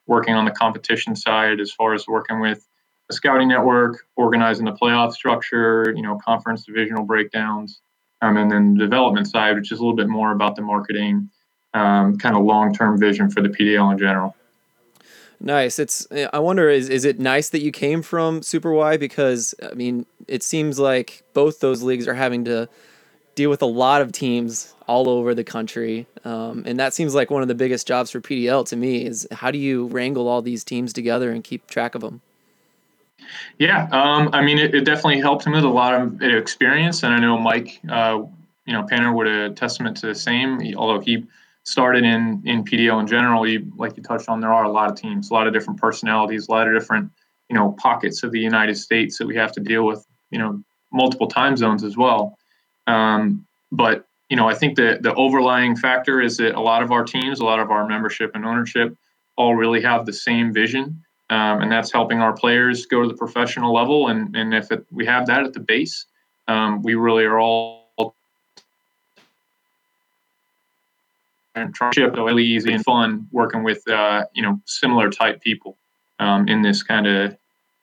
working 0.06 0.34
on 0.34 0.44
the 0.44 0.50
competition 0.50 1.16
side 1.16 1.60
as 1.60 1.72
far 1.72 1.94
as 1.94 2.06
working 2.06 2.40
with 2.40 2.66
a 3.10 3.12
scouting 3.12 3.48
network, 3.48 4.06
organizing 4.16 4.64
the 4.64 4.72
playoff 4.72 5.12
structure, 5.12 5.92
you 5.94 6.02
know, 6.02 6.18
conference 6.24 6.64
divisional 6.64 7.04
breakdowns, 7.04 7.80
um, 8.22 8.36
and 8.36 8.50
then 8.50 8.74
the 8.74 8.84
development 8.84 9.28
side, 9.28 9.56
which 9.56 9.70
is 9.70 9.78
a 9.78 9.82
little 9.82 9.96
bit 9.96 10.08
more 10.08 10.32
about 10.32 10.56
the 10.56 10.62
marketing, 10.62 11.28
um, 11.74 12.16
kind 12.16 12.36
of 12.36 12.44
long-term 12.44 12.98
vision 12.98 13.30
for 13.30 13.42
the 13.42 13.48
PDL 13.48 13.92
in 13.92 13.98
general. 13.98 14.34
Nice. 15.40 15.78
It's. 15.78 16.06
I 16.32 16.38
wonder 16.38 16.70
is 16.70 16.88
is 16.88 17.04
it 17.04 17.18
nice 17.18 17.50
that 17.50 17.60
you 17.60 17.70
came 17.70 18.00
from 18.00 18.40
Super 18.40 18.72
Y 18.72 18.96
because 18.96 19.54
I 19.62 19.74
mean 19.74 20.06
it 20.26 20.42
seems 20.42 20.78
like 20.78 21.22
both 21.34 21.60
those 21.60 21.82
leagues 21.82 22.08
are 22.08 22.14
having 22.14 22.44
to 22.46 22.68
deal 23.34 23.50
with 23.50 23.60
a 23.60 23.66
lot 23.66 24.00
of 24.00 24.12
teams 24.12 24.74
all 24.86 25.08
over 25.08 25.34
the 25.34 25.44
country, 25.44 26.06
um, 26.24 26.62
and 26.66 26.78
that 26.78 26.94
seems 26.94 27.14
like 27.14 27.30
one 27.30 27.42
of 27.42 27.48
the 27.48 27.54
biggest 27.54 27.86
jobs 27.86 28.10
for 28.10 28.20
PDL 28.20 28.66
to 28.68 28.76
me 28.76 29.04
is 29.04 29.26
how 29.32 29.50
do 29.50 29.58
you 29.58 29.86
wrangle 29.88 30.28
all 30.28 30.40
these 30.40 30.62
teams 30.64 30.92
together 30.92 31.30
and 31.30 31.42
keep 31.42 31.66
track 31.66 31.94
of 31.94 32.00
them. 32.00 32.22
Yeah, 33.58 33.88
um, 33.92 34.30
I 34.32 34.42
mean, 34.42 34.58
it, 34.58 34.74
it, 34.74 34.84
definitely 34.84 35.20
helped 35.20 35.46
him 35.46 35.52
with 35.52 35.64
a 35.64 35.68
lot 35.68 35.94
of 35.94 36.22
experience, 36.22 37.02
and 37.02 37.12
I 37.12 37.18
know 37.18 37.38
Mike, 37.38 37.80
uh, 37.88 38.22
you 38.66 38.72
know, 38.72 38.82
Panner 38.82 39.14
would 39.14 39.26
a 39.26 39.50
testament 39.50 39.96
to 39.98 40.06
the 40.06 40.14
same. 40.14 40.60
He, 40.60 40.74
although 40.74 41.00
he 41.00 41.24
started 41.64 42.04
in 42.04 42.42
in 42.44 42.64
PDL 42.64 43.00
in 43.00 43.06
general, 43.06 43.44
he, 43.44 43.58
like 43.76 43.96
you 43.96 44.02
touched 44.02 44.28
on, 44.28 44.40
there 44.40 44.52
are 44.52 44.64
a 44.64 44.70
lot 44.70 44.90
of 44.90 44.96
teams, 44.96 45.30
a 45.30 45.34
lot 45.34 45.46
of 45.46 45.52
different 45.52 45.80
personalities, 45.80 46.48
a 46.48 46.50
lot 46.50 46.66
of 46.66 46.78
different, 46.78 47.10
you 47.48 47.56
know, 47.56 47.72
pockets 47.78 48.22
of 48.22 48.32
the 48.32 48.40
United 48.40 48.76
States 48.76 49.18
that 49.18 49.26
we 49.26 49.36
have 49.36 49.52
to 49.52 49.60
deal 49.60 49.84
with, 49.84 50.06
you 50.30 50.38
know, 50.38 50.62
multiple 50.92 51.28
time 51.28 51.56
zones 51.56 51.84
as 51.84 51.96
well. 51.96 52.36
Um, 52.86 53.46
but 53.70 54.06
you 54.30 54.36
know, 54.36 54.48
I 54.48 54.54
think 54.54 54.76
the 54.76 54.98
the 55.00 55.14
overlying 55.14 55.76
factor 55.76 56.20
is 56.20 56.38
that 56.38 56.54
a 56.54 56.60
lot 56.60 56.82
of 56.82 56.90
our 56.90 57.04
teams, 57.04 57.40
a 57.40 57.44
lot 57.44 57.60
of 57.60 57.70
our 57.70 57.86
membership 57.86 58.32
and 58.34 58.44
ownership, 58.44 58.96
all 59.36 59.54
really 59.54 59.82
have 59.82 60.06
the 60.06 60.12
same 60.12 60.52
vision 60.52 61.03
um, 61.30 61.62
and 61.62 61.72
that's 61.72 61.90
helping 61.92 62.20
our 62.20 62.32
players 62.32 62.86
go 62.86 63.02
to 63.02 63.08
the 63.08 63.14
professional 63.14 63.72
level. 63.72 64.08
And 64.08 64.34
and 64.36 64.54
if 64.54 64.70
it, 64.70 64.84
we 64.90 65.06
have 65.06 65.26
that 65.26 65.44
at 65.44 65.52
the 65.52 65.60
base, 65.60 66.06
um, 66.48 66.82
we 66.82 66.94
really 66.94 67.24
are 67.24 67.38
all 67.38 67.84
trying 71.54 71.92
to 71.92 72.10
really 72.10 72.44
easy 72.44 72.72
and 72.72 72.84
fun 72.84 73.28
working 73.32 73.62
with 73.62 73.86
uh, 73.88 74.24
you 74.34 74.42
know 74.42 74.60
similar 74.66 75.10
type 75.10 75.40
people 75.40 75.76
um, 76.18 76.48
in 76.48 76.62
this 76.62 76.82
kind 76.82 77.06
of 77.06 77.36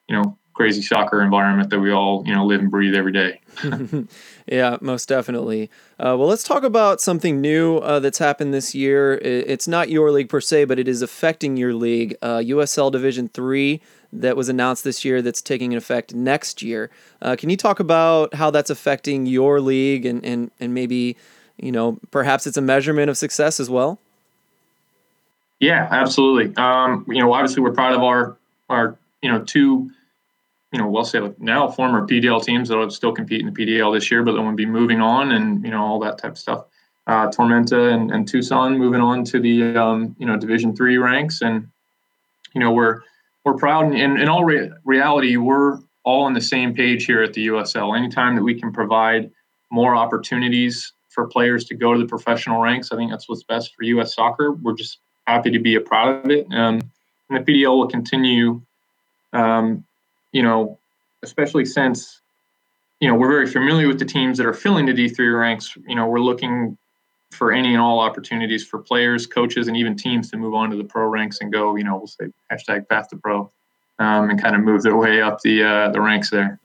you 0.07 0.15
know 0.15 0.37
crazy 0.53 0.81
soccer 0.81 1.21
environment 1.21 1.69
that 1.69 1.79
we 1.79 1.91
all 1.91 2.23
you 2.25 2.33
know 2.33 2.45
live 2.45 2.61
and 2.61 2.71
breathe 2.71 2.95
every 2.95 3.11
day. 3.11 3.39
yeah, 4.47 4.77
most 4.81 5.07
definitely. 5.09 5.69
Uh, 5.99 6.15
well, 6.17 6.27
let's 6.27 6.43
talk 6.43 6.63
about 6.63 7.01
something 7.01 7.41
new 7.41 7.77
uh, 7.77 7.99
that's 7.99 8.17
happened 8.17 8.53
this 8.53 8.73
year. 8.73 9.15
It's 9.15 9.67
not 9.67 9.89
your 9.89 10.11
league 10.11 10.29
per 10.29 10.41
se, 10.41 10.65
but 10.65 10.79
it 10.79 10.87
is 10.87 11.01
affecting 11.01 11.57
your 11.57 11.73
league. 11.73 12.15
Uh, 12.21 12.37
USL 12.37 12.91
Division 12.91 13.29
Three 13.29 13.81
that 14.13 14.35
was 14.35 14.49
announced 14.49 14.83
this 14.83 15.05
year 15.05 15.21
that's 15.21 15.41
taking 15.41 15.73
effect 15.75 16.13
next 16.13 16.61
year. 16.61 16.89
Uh, 17.21 17.35
can 17.35 17.49
you 17.49 17.57
talk 17.57 17.79
about 17.79 18.33
how 18.33 18.51
that's 18.51 18.69
affecting 18.69 19.25
your 19.25 19.61
league 19.61 20.05
and 20.05 20.23
and 20.25 20.51
and 20.59 20.73
maybe 20.73 21.15
you 21.57 21.71
know 21.71 21.99
perhaps 22.11 22.45
it's 22.47 22.57
a 22.57 22.61
measurement 22.61 23.09
of 23.09 23.17
success 23.17 23.59
as 23.59 23.69
well? 23.69 23.99
Yeah, 25.59 25.87
absolutely. 25.91 26.55
Um, 26.57 27.05
you 27.07 27.21
know, 27.21 27.31
obviously 27.33 27.61
we're 27.61 27.73
proud 27.73 27.93
of 27.93 28.01
our 28.01 28.35
our 28.69 28.97
you 29.21 29.31
know 29.31 29.43
two 29.43 29.91
you 30.71 30.79
know, 30.79 30.87
we'll 30.87 31.03
say 31.03 31.19
like 31.19 31.39
now 31.39 31.67
former 31.67 32.07
PDL 32.07 32.43
teams 32.43 32.69
that 32.69 32.77
will 32.77 32.89
still 32.89 33.11
compete 33.11 33.41
in 33.41 33.47
the 33.47 33.51
PDL 33.51 33.93
this 33.93 34.09
year, 34.09 34.23
but 34.23 34.33
they 34.33 34.39
will 34.39 34.53
be 34.53 34.65
moving 34.65 35.01
on 35.01 35.31
and, 35.31 35.63
you 35.63 35.71
know, 35.71 35.83
all 35.83 35.99
that 35.99 36.17
type 36.17 36.31
of 36.31 36.37
stuff. 36.37 36.65
Uh, 37.07 37.27
Tormenta 37.27 37.93
and, 37.93 38.11
and 38.11 38.27
Tucson 38.27 38.77
moving 38.77 39.01
on 39.01 39.25
to 39.25 39.39
the, 39.39 39.75
um, 39.75 40.15
you 40.17 40.25
know, 40.25 40.37
division 40.37 40.73
three 40.75 40.97
ranks. 40.97 41.41
And, 41.41 41.67
you 42.53 42.61
know, 42.61 42.71
we're, 42.71 43.01
we're 43.43 43.55
proud 43.55 43.85
and 43.85 43.95
in, 43.95 44.17
in 44.17 44.29
all 44.29 44.45
re- 44.45 44.71
reality, 44.85 45.35
we're 45.35 45.79
all 46.03 46.23
on 46.23 46.33
the 46.33 46.41
same 46.41 46.73
page 46.73 47.05
here 47.05 47.21
at 47.21 47.33
the 47.33 47.47
USL. 47.47 47.97
Anytime 47.97 48.35
that 48.35 48.43
we 48.43 48.57
can 48.57 48.71
provide 48.71 49.29
more 49.71 49.95
opportunities 49.95 50.93
for 51.09 51.27
players 51.27 51.65
to 51.65 51.75
go 51.75 51.93
to 51.93 51.99
the 51.99 52.05
professional 52.05 52.61
ranks, 52.61 52.91
I 52.91 52.95
think 52.95 53.11
that's 53.11 53.27
what's 53.27 53.43
best 53.43 53.75
for 53.75 53.83
U.S. 53.83 54.15
soccer. 54.15 54.53
We're 54.53 54.75
just 54.75 54.99
happy 55.27 55.51
to 55.51 55.59
be 55.59 55.75
a 55.75 55.81
part 55.81 56.23
of 56.23 56.31
it. 56.31 56.47
Um, 56.51 56.81
and 57.29 57.45
the 57.45 57.51
PDL 57.51 57.77
will 57.77 57.87
continue 57.87 58.61
um, 59.33 59.83
you 60.31 60.41
know, 60.41 60.77
especially 61.23 61.65
since, 61.65 62.21
you 62.99 63.07
know, 63.07 63.15
we're 63.15 63.29
very 63.29 63.47
familiar 63.47 63.87
with 63.87 63.99
the 63.99 64.05
teams 64.05 64.37
that 64.37 64.45
are 64.45 64.53
filling 64.53 64.85
the 64.85 64.93
D3 64.93 65.39
ranks. 65.39 65.75
You 65.87 65.95
know, 65.95 66.07
we're 66.07 66.19
looking 66.19 66.77
for 67.31 67.51
any 67.51 67.73
and 67.73 67.81
all 67.81 67.99
opportunities 67.99 68.65
for 68.65 68.79
players, 68.79 69.25
coaches, 69.25 69.67
and 69.67 69.77
even 69.77 69.95
teams 69.95 70.29
to 70.31 70.37
move 70.37 70.53
on 70.53 70.69
to 70.69 70.75
the 70.75 70.83
pro 70.83 71.05
ranks 71.05 71.39
and 71.41 71.51
go, 71.51 71.75
you 71.75 71.83
know, 71.83 71.97
we'll 71.97 72.07
say 72.07 72.25
hashtag 72.51 72.87
path 72.89 73.07
to 73.09 73.17
pro 73.17 73.51
um, 73.99 74.29
and 74.29 74.41
kind 74.41 74.55
of 74.55 74.61
move 74.61 74.83
their 74.83 74.97
way 74.97 75.21
up 75.21 75.39
the 75.41 75.63
uh, 75.63 75.89
the 75.91 76.01
ranks 76.01 76.29
there. 76.29 76.59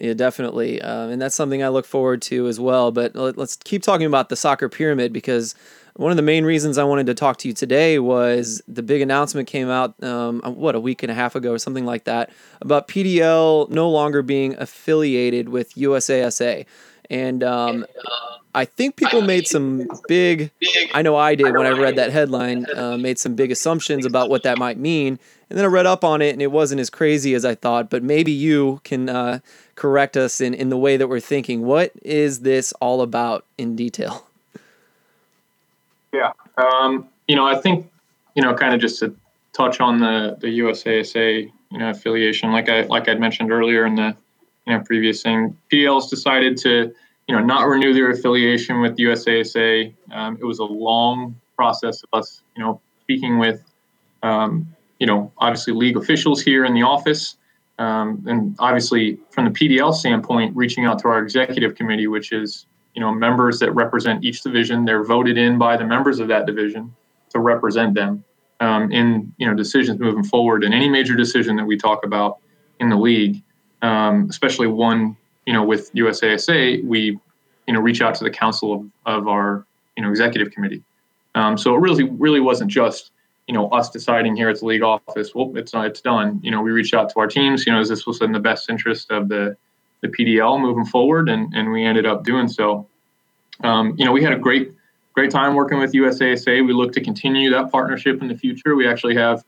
Yeah, 0.00 0.14
definitely, 0.14 0.80
uh, 0.80 1.08
and 1.08 1.20
that's 1.20 1.34
something 1.34 1.62
I 1.62 1.68
look 1.68 1.84
forward 1.84 2.22
to 2.22 2.48
as 2.48 2.58
well. 2.58 2.90
But 2.90 3.14
let's 3.14 3.56
keep 3.56 3.82
talking 3.82 4.06
about 4.06 4.30
the 4.30 4.36
soccer 4.36 4.70
pyramid 4.70 5.12
because 5.12 5.54
one 5.96 6.10
of 6.10 6.16
the 6.16 6.22
main 6.22 6.44
reasons 6.46 6.78
I 6.78 6.84
wanted 6.84 7.04
to 7.06 7.14
talk 7.14 7.36
to 7.38 7.48
you 7.48 7.52
today 7.52 7.98
was 7.98 8.62
the 8.66 8.82
big 8.82 9.02
announcement 9.02 9.46
came 9.46 9.68
out, 9.68 10.02
um, 10.02 10.40
what, 10.40 10.74
a 10.74 10.80
week 10.80 11.02
and 11.02 11.12
a 11.12 11.14
half 11.14 11.34
ago 11.34 11.52
or 11.52 11.58
something 11.58 11.84
like 11.84 12.04
that, 12.04 12.30
about 12.62 12.88
PDL 12.88 13.68
no 13.68 13.90
longer 13.90 14.22
being 14.22 14.56
affiliated 14.56 15.50
with 15.50 15.74
USASA. 15.74 16.64
And 17.10 17.44
um, 17.44 17.84
I 18.54 18.64
think 18.64 18.96
people 18.96 19.20
made 19.20 19.46
some 19.46 19.86
big, 20.08 20.50
I 20.94 21.02
know 21.02 21.16
I 21.16 21.34
did 21.34 21.54
when 21.54 21.66
I 21.66 21.70
read 21.70 21.96
that 21.96 22.10
headline, 22.10 22.64
uh, 22.74 22.96
made 22.96 23.18
some 23.18 23.34
big 23.34 23.50
assumptions 23.50 24.06
about 24.06 24.30
what 24.30 24.44
that 24.44 24.56
might 24.56 24.78
mean. 24.78 25.18
And 25.50 25.58
then 25.58 25.64
I 25.64 25.68
read 25.68 25.84
up 25.84 26.04
on 26.04 26.22
it 26.22 26.32
and 26.32 26.40
it 26.40 26.52
wasn't 26.52 26.80
as 26.80 26.88
crazy 26.88 27.34
as 27.34 27.44
I 27.44 27.56
thought, 27.56 27.90
but 27.90 28.04
maybe 28.04 28.30
you 28.30 28.80
can 28.84 29.08
uh, 29.08 29.40
correct 29.74 30.16
us 30.16 30.40
in, 30.40 30.54
in 30.54 30.68
the 30.68 30.76
way 30.76 30.96
that 30.96 31.08
we're 31.08 31.18
thinking. 31.18 31.62
What 31.62 31.90
is 32.02 32.40
this 32.40 32.72
all 32.74 33.02
about 33.02 33.44
in 33.58 33.74
detail? 33.74 34.26
Yeah. 36.12 36.32
Um, 36.56 37.08
you 37.26 37.34
know, 37.34 37.46
I 37.46 37.60
think, 37.60 37.90
you 38.34 38.42
know, 38.42 38.54
kind 38.54 38.74
of 38.74 38.80
just 38.80 39.00
to 39.00 39.14
touch 39.52 39.80
on 39.80 39.98
the, 39.98 40.36
the 40.40 40.60
USASA, 40.60 41.50
you 41.70 41.78
know, 41.78 41.90
affiliation, 41.90 42.52
like 42.52 42.68
I, 42.68 42.82
like 42.82 43.08
I'd 43.08 43.20
mentioned 43.20 43.50
earlier 43.50 43.84
in 43.86 43.96
the, 43.96 44.16
you 44.66 44.72
know, 44.72 44.80
previous 44.84 45.22
thing, 45.22 45.56
PDL's 45.72 46.08
decided 46.08 46.56
to, 46.58 46.94
you 47.26 47.34
know, 47.34 47.42
not 47.42 47.66
renew 47.66 47.92
their 47.92 48.10
affiliation 48.10 48.80
with 48.80 48.96
USASA. 48.96 49.92
Um, 50.12 50.38
it 50.40 50.44
was 50.44 50.60
a 50.60 50.64
long 50.64 51.34
process 51.56 52.02
of 52.04 52.08
us, 52.12 52.40
you 52.56 52.62
know, 52.62 52.80
speaking 53.02 53.38
with, 53.38 53.62
um, 54.22 54.66
you 55.00 55.06
know, 55.06 55.32
obviously 55.38 55.72
league 55.72 55.96
officials 55.96 56.40
here 56.40 56.64
in 56.64 56.74
the 56.74 56.82
office, 56.82 57.36
um, 57.78 58.24
and 58.28 58.54
obviously 58.58 59.18
from 59.30 59.46
the 59.46 59.50
PDL 59.50 59.92
standpoint, 59.92 60.54
reaching 60.54 60.84
out 60.84 60.98
to 61.00 61.08
our 61.08 61.20
executive 61.22 61.74
committee, 61.74 62.06
which 62.06 62.30
is, 62.30 62.66
you 62.94 63.00
know, 63.00 63.12
members 63.12 63.58
that 63.58 63.72
represent 63.72 64.24
each 64.24 64.42
division. 64.42 64.84
They're 64.84 65.04
voted 65.04 65.36
in 65.36 65.58
by 65.58 65.76
the 65.76 65.84
members 65.84 66.20
of 66.20 66.28
that 66.28 66.46
division 66.46 66.94
to 67.30 67.40
represent 67.40 67.94
them 67.94 68.22
um, 68.60 68.92
in, 68.92 69.32
you 69.38 69.46
know, 69.46 69.54
decisions 69.54 69.98
moving 69.98 70.24
forward. 70.24 70.62
And 70.62 70.72
any 70.72 70.88
major 70.88 71.16
decision 71.16 71.56
that 71.56 71.64
we 71.64 71.76
talk 71.76 72.04
about 72.04 72.38
in 72.78 72.88
the 72.88 72.96
league, 72.96 73.42
um, 73.82 74.26
especially 74.28 74.66
one 74.66 75.16
you 75.46 75.52
know, 75.52 75.64
with 75.64 75.92
USASA, 75.94 76.84
we, 76.84 77.18
you 77.66 77.74
know, 77.74 77.80
reach 77.80 78.00
out 78.00 78.14
to 78.14 78.22
the 78.24 78.30
council 78.30 78.72
of, 78.72 78.90
of 79.06 79.26
our, 79.26 79.66
you 79.96 80.02
know, 80.04 80.10
executive 80.10 80.52
committee. 80.52 80.82
Um, 81.34 81.58
so 81.58 81.74
it 81.74 81.80
really, 81.80 82.04
really 82.04 82.38
wasn't 82.38 82.70
just, 82.70 83.10
you 83.50 83.54
know, 83.54 83.68
us 83.70 83.90
deciding 83.90 84.36
here 84.36 84.48
at 84.48 84.60
the 84.60 84.64
league 84.64 84.84
office, 84.84 85.34
well, 85.34 85.50
it's 85.56 85.72
not, 85.72 85.84
it's 85.84 86.00
done. 86.00 86.38
You 86.40 86.52
know, 86.52 86.62
we 86.62 86.70
reached 86.70 86.94
out 86.94 87.10
to 87.10 87.18
our 87.18 87.26
teams, 87.26 87.66
you 87.66 87.72
know, 87.72 87.80
as 87.80 87.88
this 87.88 88.06
was 88.06 88.20
in 88.20 88.30
the 88.30 88.38
best 88.38 88.70
interest 88.70 89.10
of 89.10 89.28
the, 89.28 89.56
the 90.02 90.06
PDL 90.06 90.60
moving 90.60 90.84
forward, 90.84 91.28
and, 91.28 91.52
and 91.52 91.72
we 91.72 91.84
ended 91.84 92.06
up 92.06 92.22
doing 92.22 92.46
so. 92.46 92.86
Um, 93.64 93.96
you 93.98 94.04
know, 94.04 94.12
we 94.12 94.22
had 94.22 94.32
a 94.32 94.38
great, 94.38 94.70
great 95.14 95.32
time 95.32 95.56
working 95.56 95.80
with 95.80 95.92
USASA. 95.92 96.64
We 96.64 96.72
look 96.72 96.92
to 96.92 97.00
continue 97.00 97.50
that 97.50 97.72
partnership 97.72 98.22
in 98.22 98.28
the 98.28 98.38
future. 98.38 98.76
We 98.76 98.86
actually 98.86 99.16
have 99.16 99.42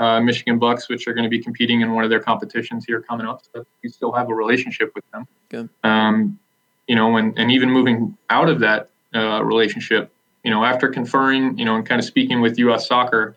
uh, 0.00 0.20
Michigan 0.20 0.58
Bucks, 0.58 0.88
which 0.88 1.06
are 1.06 1.14
going 1.14 1.22
to 1.22 1.30
be 1.30 1.38
competing 1.38 1.80
in 1.80 1.92
one 1.92 2.02
of 2.02 2.10
their 2.10 2.18
competitions 2.18 2.84
here 2.84 3.00
coming 3.02 3.24
up. 3.24 3.42
So 3.54 3.64
we 3.84 3.88
still 3.88 4.10
have 4.10 4.30
a 4.30 4.34
relationship 4.34 4.90
with 4.96 5.08
them. 5.12 5.28
Good. 5.48 5.68
Um, 5.84 6.40
you 6.88 6.96
know, 6.96 7.16
and, 7.18 7.38
and 7.38 7.52
even 7.52 7.70
moving 7.70 8.18
out 8.30 8.48
of 8.48 8.58
that 8.58 8.90
uh, 9.14 9.44
relationship, 9.44 10.10
you 10.44 10.50
know, 10.50 10.64
after 10.64 10.88
conferring, 10.88 11.58
you 11.58 11.64
know, 11.64 11.74
and 11.76 11.86
kind 11.86 11.98
of 11.98 12.04
speaking 12.04 12.40
with 12.40 12.58
U.S. 12.58 12.86
Soccer, 12.86 13.34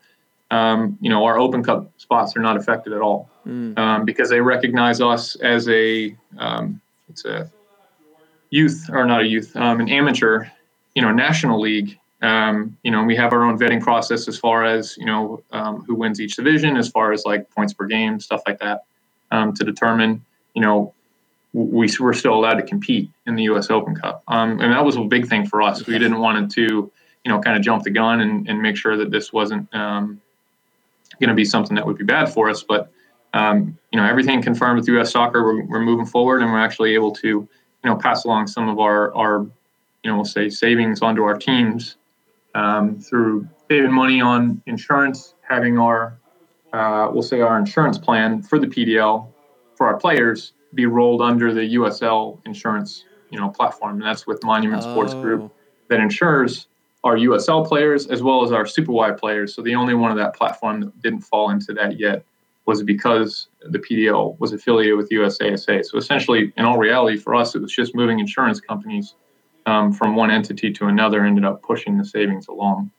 um, 0.51 0.97
you 1.01 1.09
know, 1.09 1.25
our 1.25 1.39
Open 1.39 1.63
Cup 1.63 1.91
spots 1.97 2.35
are 2.35 2.41
not 2.41 2.57
affected 2.57 2.93
at 2.93 3.01
all 3.01 3.29
mm. 3.47 3.77
um, 3.77 4.05
because 4.05 4.29
they 4.29 4.41
recognize 4.41 5.01
us 5.01 5.35
as 5.37 5.67
a 5.69 6.15
um, 6.37 6.79
it's 7.09 7.25
a 7.25 7.49
youth 8.49 8.89
or 8.91 9.05
not 9.05 9.21
a 9.21 9.25
youth, 9.25 9.55
um, 9.55 9.79
an 9.79 9.89
amateur, 9.89 10.45
you 10.93 11.01
know, 11.01 11.11
national 11.11 11.59
league 11.59 11.97
um, 12.21 12.75
you 12.83 12.91
know, 12.91 13.03
we 13.03 13.15
have 13.15 13.31
our 13.31 13.43
own 13.43 13.59
vetting 13.59 13.81
process 13.81 14.27
as 14.27 14.39
far 14.39 14.65
as 14.65 14.97
you 14.97 15.05
know 15.05 15.41
um, 15.51 15.83
who 15.83 15.93
wins 15.93 16.19
each 16.19 16.35
division, 16.35 16.75
as 16.75 16.89
far 16.89 17.11
as 17.11 17.25
like 17.25 17.49
points 17.51 17.73
per 17.73 17.85
game, 17.85 18.19
stuff 18.19 18.41
like 18.47 18.59
that, 18.59 18.85
um, 19.31 19.53
to 19.53 19.63
determine 19.63 20.23
you 20.55 20.61
know 20.61 20.93
we 21.57 21.89
were 21.99 22.13
still 22.13 22.33
allowed 22.33 22.55
to 22.55 22.63
compete 22.63 23.09
in 23.25 23.35
the 23.35 23.43
U.S. 23.43 23.69
Open 23.69 23.95
Cup, 23.95 24.23
um, 24.27 24.59
and 24.59 24.71
that 24.71 24.85
was 24.85 24.95
a 24.95 25.01
big 25.01 25.27
thing 25.27 25.45
for 25.45 25.61
us. 25.61 25.85
We 25.87 25.97
didn't 25.97 26.19
want 26.19 26.51
to 26.51 26.61
you 26.61 26.91
know 27.31 27.39
kind 27.39 27.57
of 27.57 27.63
jump 27.63 27.83
the 27.83 27.89
gun 27.89 28.21
and, 28.21 28.47
and 28.47 28.61
make 28.61 28.77
sure 28.77 28.95
that 28.97 29.09
this 29.09 29.33
wasn't 29.33 29.73
um, 29.73 30.21
going 31.19 31.29
to 31.29 31.35
be 31.35 31.45
something 31.45 31.75
that 31.75 31.85
would 31.85 31.97
be 31.97 32.03
bad 32.03 32.31
for 32.31 32.49
us, 32.49 32.63
but 32.63 32.91
um, 33.33 33.77
you 33.91 33.99
know 33.99 34.05
everything 34.05 34.41
confirmed 34.41 34.79
with 34.79 34.87
U.S. 34.89 35.11
Soccer, 35.11 35.43
we're, 35.43 35.63
we're 35.65 35.81
moving 35.81 36.05
forward, 36.05 36.41
and 36.41 36.51
we're 36.51 36.59
actually 36.59 36.93
able 36.93 37.11
to 37.13 37.27
you 37.27 37.49
know 37.83 37.95
pass 37.95 38.23
along 38.23 38.47
some 38.47 38.69
of 38.69 38.79
our 38.79 39.13
our 39.15 39.39
you 40.03 40.11
know 40.11 40.15
we'll 40.15 40.25
say 40.25 40.49
savings 40.49 41.01
onto 41.01 41.23
our 41.23 41.37
teams 41.37 41.97
um, 42.53 42.99
through 42.99 43.47
saving 43.69 43.91
money 43.91 44.21
on 44.21 44.61
insurance, 44.65 45.33
having 45.41 45.77
our, 45.77 46.17
uh, 46.73 47.09
we'll 47.11 47.21
say 47.21 47.41
our 47.41 47.57
insurance 47.57 47.97
plan 47.97 48.41
for 48.41 48.59
the 48.59 48.67
PDL 48.67 49.27
for 49.75 49.87
our 49.87 49.97
players 49.97 50.53
be 50.77 50.85
rolled 50.85 51.21
under 51.21 51.53
the 51.53 51.75
USL 51.75 52.39
insurance, 52.45 53.03
you 53.31 53.37
know, 53.37 53.49
platform. 53.49 53.95
And 53.95 54.03
that's 54.03 54.25
with 54.25 54.41
Monument 54.43 54.81
oh. 54.85 54.91
Sports 54.93 55.13
Group 55.15 55.51
that 55.89 55.99
insures 55.99 56.67
our 57.03 57.17
USL 57.17 57.67
players 57.67 58.07
as 58.07 58.23
well 58.23 58.43
as 58.45 58.51
our 58.51 58.65
Super 58.65 58.93
Y 58.93 59.11
players. 59.11 59.53
So 59.53 59.61
the 59.61 59.75
only 59.75 59.95
one 59.95 60.11
of 60.11 60.17
that 60.17 60.35
platform 60.35 60.79
that 60.81 61.01
didn't 61.01 61.21
fall 61.21 61.49
into 61.49 61.73
that 61.73 61.99
yet 61.99 62.23
was 62.65 62.83
because 62.83 63.47
the 63.61 63.79
PDL 63.79 64.37
was 64.39 64.53
affiliated 64.53 64.97
with 64.97 65.09
USASA. 65.09 65.85
So 65.85 65.97
essentially, 65.97 66.53
in 66.57 66.65
all 66.65 66.77
reality, 66.77 67.17
for 67.17 67.33
us, 67.33 67.55
it 67.55 67.61
was 67.61 67.71
just 67.71 67.95
moving 67.95 68.19
insurance 68.19 68.59
companies 68.59 69.15
um, 69.65 69.91
from 69.91 70.15
one 70.15 70.31
entity 70.31 70.71
to 70.73 70.87
another 70.87 71.23
ended 71.23 71.45
up 71.45 71.61
pushing 71.61 71.97
the 71.97 72.05
savings 72.05 72.47
along 72.49 72.91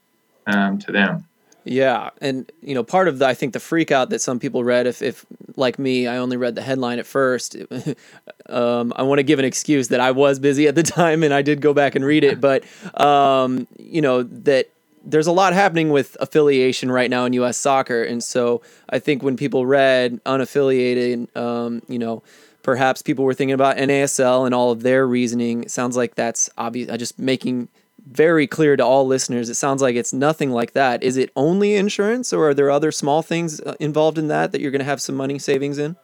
um, 0.46 0.78
to 0.78 0.92
them. 0.92 1.26
Yeah, 1.68 2.10
and 2.22 2.50
you 2.62 2.74
know, 2.74 2.82
part 2.82 3.08
of 3.08 3.18
the 3.18 3.26
I 3.26 3.34
think 3.34 3.52
the 3.52 3.60
freak 3.60 3.90
out 3.90 4.08
that 4.08 4.20
some 4.22 4.38
people 4.38 4.64
read, 4.64 4.86
if 4.86 5.02
if 5.02 5.26
like 5.56 5.78
me, 5.78 6.06
I 6.06 6.16
only 6.16 6.38
read 6.38 6.54
the 6.54 6.62
headline 6.62 6.98
at 6.98 7.06
first. 7.06 7.56
um, 8.48 8.92
I 8.96 9.02
want 9.02 9.18
to 9.18 9.22
give 9.22 9.38
an 9.38 9.44
excuse 9.44 9.88
that 9.88 10.00
I 10.00 10.12
was 10.12 10.38
busy 10.38 10.66
at 10.66 10.74
the 10.74 10.82
time 11.00 11.22
and 11.22 11.34
I 11.34 11.42
did 11.42 11.60
go 11.60 11.74
back 11.74 11.94
and 11.94 12.04
read 12.06 12.24
it, 12.24 12.40
but 12.40 12.64
um, 12.98 13.68
you 13.78 14.00
know 14.00 14.22
that 14.22 14.70
there's 15.04 15.26
a 15.26 15.32
lot 15.32 15.52
happening 15.52 15.90
with 15.90 16.16
affiliation 16.20 16.90
right 16.90 17.10
now 17.10 17.26
in 17.26 17.34
U.S. 17.34 17.58
soccer, 17.58 18.02
and 18.02 18.24
so 18.24 18.62
I 18.88 18.98
think 18.98 19.22
when 19.22 19.36
people 19.36 19.66
read 19.66 20.24
unaffiliated, 20.24 21.36
um, 21.36 21.82
you 21.86 21.98
know 21.98 22.22
perhaps 22.62 23.02
people 23.02 23.26
were 23.26 23.34
thinking 23.34 23.52
about 23.52 23.76
NASL 23.76 24.46
and 24.46 24.54
all 24.54 24.70
of 24.70 24.82
their 24.82 25.06
reasoning. 25.06 25.64
It 25.64 25.70
sounds 25.70 25.98
like 25.98 26.14
that's 26.14 26.48
obvious. 26.56 26.88
I 26.90 26.96
just 26.96 27.18
making 27.18 27.68
very 28.06 28.46
clear 28.46 28.76
to 28.76 28.84
all 28.84 29.06
listeners. 29.06 29.48
It 29.48 29.54
sounds 29.54 29.82
like 29.82 29.96
it's 29.96 30.12
nothing 30.12 30.50
like 30.50 30.72
that. 30.72 31.02
Is 31.02 31.16
it 31.16 31.30
only 31.36 31.74
insurance, 31.74 32.32
or 32.32 32.48
are 32.48 32.54
there 32.54 32.70
other 32.70 32.92
small 32.92 33.22
things 33.22 33.60
uh, 33.60 33.74
involved 33.80 34.18
in 34.18 34.28
that 34.28 34.52
that 34.52 34.60
you're 34.60 34.70
going 34.70 34.80
to 34.80 34.84
have 34.84 35.00
some 35.00 35.14
money 35.14 35.38
savings 35.38 35.78
in? 35.78 35.96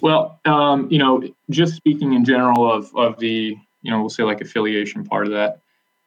Well, 0.00 0.38
um, 0.44 0.88
you 0.90 0.98
know, 0.98 1.22
just 1.50 1.74
speaking 1.74 2.12
in 2.12 2.24
general 2.24 2.70
of 2.70 2.94
of 2.94 3.18
the 3.18 3.56
you 3.82 3.90
know 3.90 4.00
we'll 4.00 4.10
say 4.10 4.22
like 4.22 4.40
affiliation 4.40 5.04
part 5.04 5.26
of 5.26 5.32
that. 5.32 5.60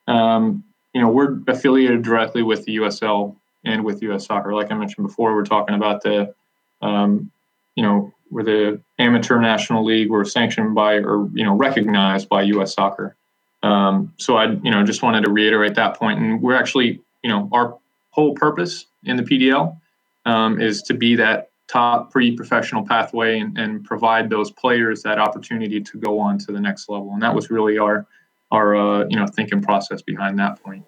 Um, 0.08 0.64
you 0.94 1.02
know, 1.02 1.10
we're 1.10 1.40
affiliated 1.48 2.04
directly 2.04 2.44
with 2.44 2.66
the 2.66 2.78
USL 2.78 3.36
and 3.64 3.84
with 3.84 4.02
US 4.04 4.26
Soccer. 4.26 4.54
Like 4.54 4.72
I 4.72 4.76
mentioned 4.76 5.08
before, 5.08 5.36
we're 5.36 5.46
talking 5.46 5.76
about 5.76 6.04
the 6.04 6.34
um, 6.82 7.32
you 7.76 7.84
know 7.84 8.14
we're 8.30 8.44
the 8.44 8.82
amateur 9.00 9.40
national 9.40 9.84
league. 9.84 10.10
We're 10.10 10.26
sanctioned 10.26 10.76
by 10.76 10.96
or 10.96 11.28
you 11.34 11.44
know 11.44 11.56
recognized 11.56 12.30
by 12.30 12.44
U.S. 12.44 12.74
Soccer. 12.74 13.16
Um, 13.62 14.13
so 14.18 14.38
I 14.38 14.46
you 14.46 14.72
know 14.72 14.84
just 14.84 15.01
wanted 15.04 15.25
to 15.25 15.32
reiterate 15.32 15.75
that 15.75 15.96
point, 15.98 16.20
and 16.20 16.42
we're 16.42 16.56
actually 16.56 17.01
you 17.24 17.30
know 17.30 17.50
our 17.51 17.78
whole 18.12 18.34
purpose 18.34 18.86
in 19.04 19.18
the 19.18 19.24
PDL 19.24 19.78
um, 20.25 20.62
is 20.62 20.82
to 20.84 20.94
be 20.94 21.16
that 21.16 21.50
top 21.68 22.12
pre-professional 22.12 22.84
pathway 22.84 23.39
and, 23.39 23.58
and 23.58 23.84
provide 23.84 24.30
those 24.30 24.50
players 24.50 25.04
that 25.04 25.20
opportunity 25.20 25.80
to 25.80 25.98
go 26.00 26.20
on 26.20 26.38
to 26.39 26.51
the 26.51 26.60
next 26.60 26.89
level, 26.89 27.12
and 27.13 27.22
that 27.22 27.34
was 27.34 27.50
really 27.50 27.78
our 27.78 28.06
our 28.51 28.75
uh, 28.75 29.06
you 29.10 29.18
know 29.18 29.28
thinking 29.28 29.62
process 29.62 30.01
behind 30.01 30.39
that 30.39 30.62
point 30.63 30.84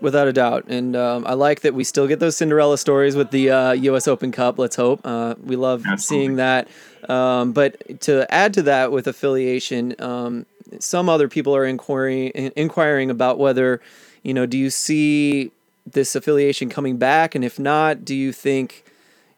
without 0.00 0.28
a 0.28 0.32
doubt. 0.32 0.64
And 0.68 0.94
um, 0.94 1.26
I 1.26 1.34
like 1.34 1.60
that 1.60 1.74
we 1.74 1.84
still 1.84 2.06
get 2.06 2.20
those 2.20 2.36
Cinderella 2.36 2.78
stories 2.78 3.16
with 3.16 3.30
the 3.30 3.50
uh, 3.50 3.72
U.S. 3.72 4.08
Open 4.08 4.32
Cup. 4.32 4.58
Let's 4.58 4.76
hope. 4.76 5.00
Uh, 5.04 5.34
we 5.42 5.56
love 5.56 5.84
Absolutely. 5.86 6.26
seeing 6.26 6.36
that. 6.36 6.68
Um, 7.08 7.52
but 7.52 8.00
to 8.02 8.32
add 8.32 8.54
to 8.54 8.62
that 8.62 8.92
with 8.92 9.06
affiliation, 9.06 9.94
um, 9.98 10.46
some 10.78 11.08
other 11.08 11.28
people 11.28 11.54
are 11.54 11.64
inquiring 11.64 12.30
inquiring 12.56 13.10
about 13.10 13.38
whether, 13.38 13.80
you 14.22 14.34
know, 14.34 14.46
do 14.46 14.58
you 14.58 14.70
see 14.70 15.50
this 15.90 16.16
affiliation 16.16 16.68
coming 16.68 16.96
back, 16.96 17.34
and 17.34 17.44
if 17.44 17.58
not, 17.58 18.04
do 18.04 18.14
you 18.14 18.32
think, 18.32 18.84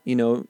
you 0.04 0.16
know, 0.16 0.46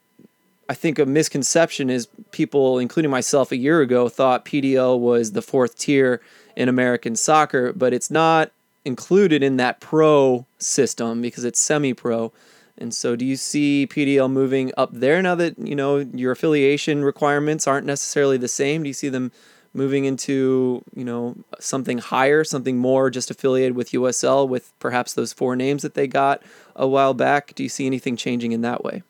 I 0.68 0.74
think 0.74 0.98
a 0.98 1.06
misconception 1.06 1.90
is 1.90 2.08
people, 2.30 2.78
including 2.78 3.10
myself, 3.10 3.50
a 3.50 3.56
year 3.56 3.80
ago 3.80 4.08
thought 4.08 4.44
PDL 4.44 4.98
was 4.98 5.32
the 5.32 5.42
fourth 5.42 5.78
tier 5.78 6.20
in 6.56 6.68
American 6.68 7.16
soccer, 7.16 7.72
but 7.72 7.92
it's 7.92 8.10
not 8.10 8.52
included 8.84 9.42
in 9.42 9.56
that 9.56 9.80
pro 9.80 10.46
system 10.58 11.22
because 11.22 11.44
it's 11.44 11.60
semi-pro. 11.60 12.32
And 12.76 12.94
so, 12.94 13.16
do 13.16 13.24
you 13.24 13.36
see 13.36 13.88
PDL 13.90 14.30
moving 14.30 14.72
up 14.76 14.90
there 14.92 15.20
now 15.20 15.34
that 15.34 15.58
you 15.58 15.74
know 15.74 15.98
your 15.98 16.32
affiliation 16.32 17.02
requirements 17.02 17.66
aren't 17.66 17.86
necessarily 17.86 18.36
the 18.36 18.46
same? 18.46 18.82
Do 18.82 18.88
you 18.88 18.94
see 18.94 19.08
them 19.08 19.32
moving 19.78 20.04
into 20.04 20.82
you 20.94 21.04
know 21.04 21.34
something 21.58 21.96
higher, 21.96 22.44
something 22.44 22.76
more 22.76 23.08
just 23.08 23.30
affiliated 23.30 23.74
with 23.74 23.92
USL 23.92 24.46
with 24.46 24.72
perhaps 24.78 25.14
those 25.14 25.32
four 25.32 25.56
names 25.56 25.82
that 25.82 25.94
they 25.94 26.06
got 26.06 26.42
a 26.76 26.86
while 26.86 27.14
back? 27.14 27.54
Do 27.54 27.62
you 27.62 27.70
see 27.70 27.86
anything 27.86 28.16
changing 28.16 28.52
in 28.52 28.60
that 28.60 28.84
way? 28.84 29.02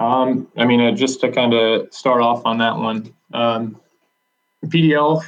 Um, 0.00 0.48
I 0.56 0.64
mean, 0.64 0.80
uh, 0.80 0.92
just 0.92 1.20
to 1.20 1.30
kind 1.30 1.54
of 1.54 1.92
start 1.92 2.22
off 2.22 2.42
on 2.44 2.58
that 2.58 2.76
one, 2.76 3.14
um, 3.34 3.78
PDL 4.64 5.22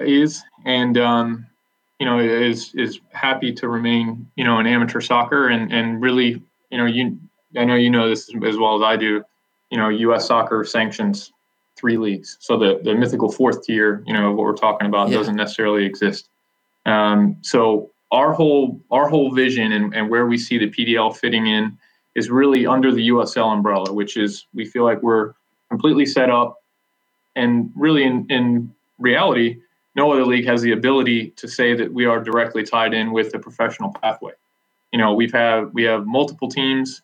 is, 0.00 0.42
and 0.66 0.98
um, 0.98 1.46
you 1.98 2.04
know 2.04 2.18
is 2.18 2.74
is 2.74 3.00
happy 3.12 3.54
to 3.54 3.68
remain 3.68 4.28
you 4.36 4.44
know 4.44 4.58
an 4.58 4.66
amateur 4.66 5.00
soccer 5.00 5.48
and 5.48 5.72
and 5.72 6.02
really 6.02 6.42
you 6.70 6.78
know 6.78 6.86
you 6.86 7.18
I 7.56 7.64
know 7.64 7.76
you 7.76 7.88
know 7.88 8.08
this 8.08 8.28
as 8.44 8.58
well 8.58 8.76
as 8.76 8.82
I 8.82 8.96
do. 8.96 9.24
You 9.70 9.78
know, 9.78 9.88
U.S. 9.88 10.26
soccer 10.28 10.64
sanctions 10.64 11.32
three 11.76 11.96
leagues, 11.96 12.36
so 12.40 12.58
the 12.58 12.80
the 12.82 12.94
mythical 12.94 13.30
fourth 13.30 13.64
tier, 13.64 14.02
you 14.06 14.12
know, 14.12 14.30
of 14.30 14.36
what 14.36 14.44
we're 14.44 14.56
talking 14.56 14.86
about 14.86 15.08
yeah. 15.08 15.18
doesn't 15.18 15.36
necessarily 15.36 15.84
exist. 15.84 16.28
Um, 16.86 17.36
so 17.42 17.90
our 18.12 18.32
whole 18.32 18.80
our 18.90 19.08
whole 19.08 19.32
vision 19.32 19.72
and, 19.72 19.94
and 19.94 20.08
where 20.10 20.26
we 20.26 20.38
see 20.38 20.58
the 20.58 20.70
PDL 20.70 21.16
fitting 21.16 21.46
in 21.46 21.76
is 22.14 22.30
really 22.30 22.66
under 22.66 22.92
the 22.92 23.08
USL 23.10 23.52
umbrella, 23.52 23.92
which 23.92 24.16
is 24.16 24.46
we 24.54 24.64
feel 24.64 24.84
like 24.84 25.02
we're 25.02 25.34
completely 25.68 26.06
set 26.06 26.30
up, 26.30 26.62
and 27.34 27.70
really 27.76 28.04
in 28.04 28.26
in 28.30 28.74
reality, 28.98 29.60
no 29.94 30.12
other 30.12 30.24
league 30.24 30.46
has 30.46 30.62
the 30.62 30.72
ability 30.72 31.30
to 31.30 31.48
say 31.48 31.74
that 31.74 31.92
we 31.92 32.06
are 32.06 32.20
directly 32.20 32.62
tied 32.62 32.94
in 32.94 33.12
with 33.12 33.32
the 33.32 33.38
professional 33.38 33.90
pathway. 33.90 34.32
You 34.92 34.98
know, 34.98 35.12
we've 35.14 35.32
have 35.32 35.74
we 35.74 35.82
have 35.84 36.06
multiple 36.06 36.48
teams 36.48 37.02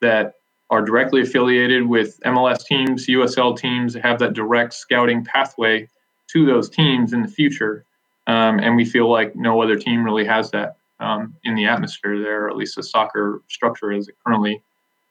that 0.00 0.34
are 0.74 0.82
directly 0.82 1.22
affiliated 1.22 1.86
with 1.86 2.20
MLS 2.20 2.64
teams, 2.64 3.06
USL 3.06 3.56
teams, 3.56 3.94
have 3.94 4.18
that 4.18 4.32
direct 4.32 4.74
scouting 4.74 5.24
pathway 5.24 5.88
to 6.32 6.44
those 6.44 6.68
teams 6.68 7.12
in 7.12 7.22
the 7.22 7.28
future. 7.28 7.84
Um, 8.26 8.58
and 8.58 8.74
we 8.74 8.84
feel 8.84 9.08
like 9.10 9.36
no 9.36 9.62
other 9.62 9.76
team 9.76 10.04
really 10.04 10.24
has 10.24 10.50
that 10.50 10.76
um, 10.98 11.34
in 11.44 11.54
the 11.54 11.66
atmosphere 11.66 12.18
there, 12.20 12.46
or 12.46 12.50
at 12.50 12.56
least 12.56 12.76
the 12.76 12.82
soccer 12.82 13.40
structure 13.48 13.92
as 13.92 14.08
it 14.08 14.16
currently 14.26 14.60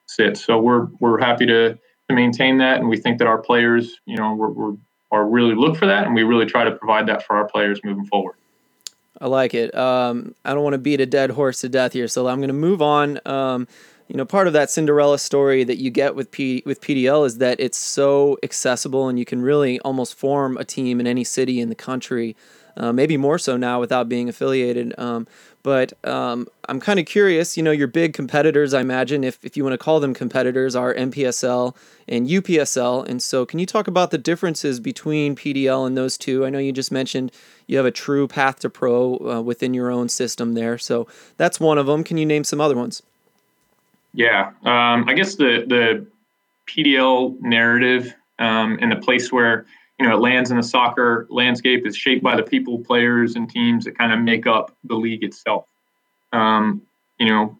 sits. 0.05 0.43
So 0.43 0.59
we're 0.59 0.87
we're 0.99 1.19
happy 1.19 1.45
to 1.45 1.77
to 2.09 2.15
maintain 2.15 2.57
that, 2.57 2.79
and 2.79 2.89
we 2.89 2.97
think 2.97 3.19
that 3.19 3.27
our 3.27 3.37
players, 3.37 3.99
you 4.05 4.17
know, 4.17 4.35
we're, 4.35 4.49
we're 4.49 4.75
are 5.11 5.25
really 5.27 5.53
look 5.53 5.77
for 5.77 5.85
that, 5.85 6.05
and 6.05 6.15
we 6.15 6.23
really 6.23 6.47
try 6.47 6.63
to 6.63 6.71
provide 6.71 7.07
that 7.07 7.23
for 7.23 7.35
our 7.35 7.47
players 7.47 7.79
moving 7.83 8.05
forward. 8.05 8.35
I 9.21 9.27
like 9.27 9.53
it. 9.53 9.73
Um, 9.75 10.33
I 10.43 10.53
don't 10.55 10.63
want 10.63 10.73
to 10.73 10.79
beat 10.79 10.99
a 10.99 11.05
dead 11.05 11.29
horse 11.29 11.61
to 11.61 11.69
death 11.69 11.93
here, 11.93 12.07
so 12.07 12.27
I'm 12.27 12.39
going 12.39 12.47
to 12.47 12.53
move 12.53 12.81
on. 12.81 13.19
Um, 13.25 13.67
you 14.07 14.17
know, 14.17 14.25
part 14.25 14.47
of 14.47 14.53
that 14.53 14.69
Cinderella 14.69 15.17
story 15.17 15.63
that 15.63 15.77
you 15.77 15.89
get 15.89 16.15
with 16.15 16.31
P 16.31 16.61
with 16.65 16.81
PDL 16.81 17.25
is 17.25 17.37
that 17.37 17.59
it's 17.59 17.77
so 17.77 18.37
accessible, 18.43 19.07
and 19.07 19.17
you 19.17 19.25
can 19.25 19.41
really 19.41 19.79
almost 19.79 20.15
form 20.15 20.57
a 20.57 20.63
team 20.63 20.99
in 20.99 21.07
any 21.07 21.23
city 21.23 21.59
in 21.59 21.69
the 21.69 21.75
country. 21.75 22.35
Uh, 22.75 22.91
maybe 22.91 23.17
more 23.17 23.37
so 23.37 23.55
now 23.55 23.79
without 23.79 24.09
being 24.09 24.27
affiliated. 24.27 24.97
Um, 24.97 25.27
but 25.61 25.93
um, 26.05 26.47
I'm 26.67 26.79
kind 26.79 26.99
of 26.99 27.05
curious. 27.05 27.55
You 27.55 27.61
know, 27.63 27.71
your 27.71 27.87
big 27.87 28.13
competitors, 28.13 28.73
I 28.73 28.81
imagine, 28.81 29.23
if, 29.23 29.37
if 29.45 29.55
you 29.55 29.63
want 29.63 29.73
to 29.73 29.77
call 29.77 29.99
them 29.99 30.13
competitors, 30.13 30.75
are 30.75 30.93
NPSL 30.93 31.75
and 32.07 32.27
UPSL. 32.27 33.07
And 33.07 33.21
so, 33.21 33.45
can 33.45 33.59
you 33.59 33.65
talk 33.65 33.87
about 33.87 34.11
the 34.11 34.17
differences 34.17 34.79
between 34.79 35.35
PDL 35.35 35.85
and 35.85 35.95
those 35.95 36.17
two? 36.17 36.45
I 36.45 36.49
know 36.49 36.59
you 36.59 36.71
just 36.71 36.91
mentioned 36.91 37.31
you 37.67 37.77
have 37.77 37.85
a 37.85 37.91
true 37.91 38.27
path 38.27 38.59
to 38.59 38.69
pro 38.69 39.17
uh, 39.19 39.41
within 39.41 39.73
your 39.73 39.91
own 39.91 40.09
system 40.09 40.53
there. 40.53 40.77
So, 40.77 41.07
that's 41.37 41.59
one 41.59 41.77
of 41.77 41.85
them. 41.85 42.03
Can 42.03 42.17
you 42.17 42.25
name 42.25 42.43
some 42.43 42.59
other 42.59 42.75
ones? 42.75 43.03
Yeah, 44.13 44.51
um, 44.63 45.05
I 45.07 45.13
guess 45.15 45.35
the 45.35 45.65
the 45.67 46.05
PDL 46.67 47.39
narrative 47.41 48.13
um, 48.39 48.77
and 48.81 48.91
the 48.91 48.97
place 48.97 49.31
where 49.31 49.65
you 49.99 50.07
know 50.07 50.15
it 50.15 50.21
lands 50.21 50.51
in 50.51 50.57
the 50.57 50.63
soccer 50.63 51.27
landscape 51.29 51.85
is 51.85 51.97
shaped 51.97 52.23
by 52.23 52.35
the 52.35 52.43
people, 52.43 52.79
players, 52.79 53.35
and 53.35 53.49
teams 53.49 53.85
that 53.85 53.97
kind 53.97 54.13
of 54.13 54.19
make 54.19 54.45
up 54.45 54.75
the 54.83 54.95
league 54.95 55.23
itself. 55.23 55.65
Um, 56.31 56.83
you 57.19 57.27
know, 57.27 57.57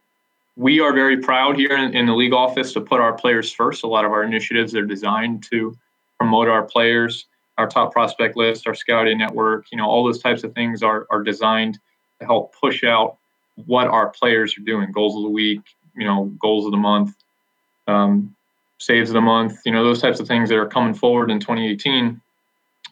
we 0.56 0.80
are 0.80 0.94
very 0.94 1.18
proud 1.18 1.58
here 1.58 1.76
in, 1.76 1.96
in, 1.96 2.06
the 2.06 2.14
league 2.14 2.34
office 2.34 2.74
to 2.74 2.82
put 2.82 3.00
our 3.00 3.14
players 3.14 3.52
first. 3.52 3.84
A 3.84 3.88
lot 3.88 4.06
of 4.06 4.12
our 4.12 4.24
initiatives 4.24 4.76
are 4.76 4.86
designed 4.86 5.44
to 5.52 5.76
promote 6.20 6.48
our 6.48 6.64
players, 6.64 7.26
our 7.58 7.68
top 7.68 7.92
prospect 7.92 8.36
list, 8.36 8.68
our 8.68 8.76
scouting 8.76 9.18
network. 9.18 9.66
You 9.72 9.78
know, 9.80 9.88
all 9.88 10.04
those 10.04 10.22
types 10.22 10.44
of 10.44 10.54
things 10.54 10.84
are 10.84 11.08
are 11.10 11.24
designed 11.24 11.80
to 12.20 12.26
help 12.26 12.54
push 12.60 12.84
out 12.84 13.18
what 13.66 13.88
our 13.88 14.10
players 14.10 14.56
are 14.58 14.62
doing, 14.62 14.92
goals 14.92 15.16
of 15.16 15.24
the 15.24 15.30
week, 15.30 15.62
you 15.96 16.06
know, 16.06 16.26
goals 16.40 16.66
of 16.66 16.72
the 16.72 16.78
month, 16.78 17.16
um, 17.88 18.36
saves 18.80 19.10
of 19.10 19.14
the 19.14 19.22
month, 19.22 19.60
you 19.66 19.72
know, 19.72 19.84
those 19.84 20.02
types 20.02 20.20
of 20.20 20.28
things 20.28 20.50
that 20.50 20.58
are 20.58 20.68
coming 20.68 20.94
forward 20.94 21.32
in 21.32 21.40
2018. 21.40 22.20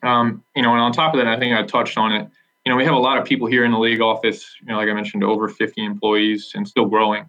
Um, 0.03 0.43
you 0.55 0.61
know, 0.61 0.71
and 0.71 0.81
on 0.81 0.91
top 0.91 1.13
of 1.13 1.19
that, 1.19 1.27
I 1.27 1.37
think 1.37 1.55
I 1.55 1.63
touched 1.63 1.97
on 1.97 2.11
it. 2.11 2.27
You 2.65 2.71
know, 2.71 2.75
we 2.75 2.85
have 2.85 2.93
a 2.93 2.99
lot 2.99 3.17
of 3.17 3.25
people 3.25 3.47
here 3.47 3.65
in 3.65 3.71
the 3.71 3.79
league 3.79 4.01
office. 4.01 4.45
You 4.61 4.67
know, 4.67 4.77
like 4.77 4.89
I 4.89 4.93
mentioned, 4.93 5.23
over 5.23 5.47
50 5.47 5.83
employees 5.83 6.51
and 6.55 6.67
still 6.67 6.85
growing. 6.85 7.25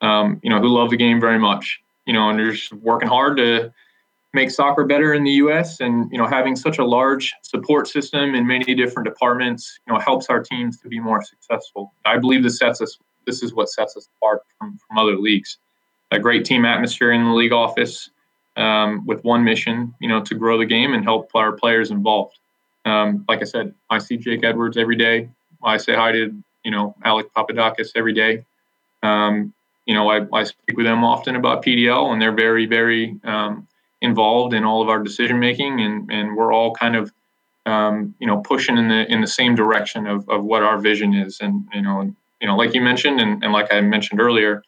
Um, 0.00 0.40
you 0.42 0.50
know, 0.50 0.60
who 0.60 0.68
love 0.68 0.90
the 0.90 0.96
game 0.96 1.20
very 1.20 1.38
much. 1.38 1.80
You 2.06 2.12
know, 2.12 2.28
and 2.28 2.38
they're 2.38 2.52
just 2.52 2.72
working 2.72 3.08
hard 3.08 3.38
to 3.38 3.72
make 4.34 4.50
soccer 4.50 4.84
better 4.84 5.14
in 5.14 5.24
the 5.24 5.30
U.S. 5.32 5.80
And 5.80 6.10
you 6.12 6.18
know, 6.18 6.26
having 6.26 6.56
such 6.56 6.78
a 6.78 6.84
large 6.84 7.32
support 7.42 7.88
system 7.88 8.34
in 8.34 8.46
many 8.46 8.74
different 8.74 9.08
departments, 9.08 9.78
you 9.86 9.92
know, 9.92 9.98
helps 9.98 10.26
our 10.26 10.42
teams 10.42 10.78
to 10.80 10.88
be 10.88 11.00
more 11.00 11.22
successful. 11.22 11.94
I 12.04 12.18
believe 12.18 12.42
this 12.42 12.58
sets 12.58 12.80
us 12.82 12.98
this 13.26 13.42
is 13.42 13.54
what 13.54 13.68
sets 13.68 13.96
us 13.96 14.08
apart 14.16 14.42
from, 14.58 14.78
from 14.78 14.98
other 14.98 15.16
leagues. 15.16 15.58
A 16.10 16.18
great 16.18 16.44
team 16.44 16.64
atmosphere 16.64 17.12
in 17.12 17.24
the 17.24 17.32
league 17.32 17.52
office 17.52 18.10
um, 18.56 19.04
with 19.06 19.22
one 19.24 19.42
mission, 19.44 19.94
you 20.00 20.08
know, 20.08 20.22
to 20.22 20.34
grow 20.34 20.58
the 20.58 20.66
game 20.66 20.94
and 20.94 21.04
help 21.04 21.30
our 21.34 21.52
players 21.52 21.90
involved. 21.90 22.38
Um, 22.84 23.24
like 23.28 23.40
I 23.40 23.44
said, 23.44 23.74
I 23.90 23.98
see 23.98 24.16
Jake 24.16 24.44
Edwards 24.44 24.76
every 24.76 24.96
day. 24.96 25.28
I 25.62 25.76
say 25.78 25.94
hi 25.94 26.12
to, 26.12 26.34
you 26.64 26.70
know, 26.70 26.94
Alec 27.04 27.32
Papadakis 27.34 27.90
every 27.96 28.12
day. 28.12 28.44
Um, 29.02 29.52
you 29.86 29.94
know, 29.94 30.10
I, 30.10 30.26
I 30.32 30.44
speak 30.44 30.76
with 30.76 30.86
them 30.86 31.04
often 31.04 31.36
about 31.36 31.64
PDL, 31.64 32.12
and 32.12 32.20
they're 32.20 32.32
very, 32.32 32.66
very 32.66 33.18
um, 33.24 33.66
involved 34.00 34.54
in 34.54 34.64
all 34.64 34.82
of 34.82 34.88
our 34.88 35.02
decision 35.02 35.38
making, 35.38 35.80
and 35.80 36.10
and 36.10 36.36
we're 36.36 36.52
all 36.52 36.74
kind 36.74 36.96
of, 36.96 37.12
um, 37.66 38.14
you 38.18 38.26
know, 38.26 38.38
pushing 38.38 38.78
in 38.78 38.88
the 38.88 39.10
in 39.12 39.20
the 39.20 39.26
same 39.26 39.54
direction 39.54 40.06
of, 40.06 40.28
of 40.28 40.44
what 40.44 40.62
our 40.62 40.78
vision 40.78 41.14
is, 41.14 41.40
and 41.40 41.66
you 41.74 41.82
know, 41.82 42.14
you 42.40 42.46
know, 42.46 42.56
like 42.56 42.74
you 42.74 42.80
mentioned, 42.80 43.20
and, 43.20 43.42
and 43.42 43.52
like 43.52 43.72
I 43.72 43.80
mentioned 43.80 44.20
earlier, 44.20 44.62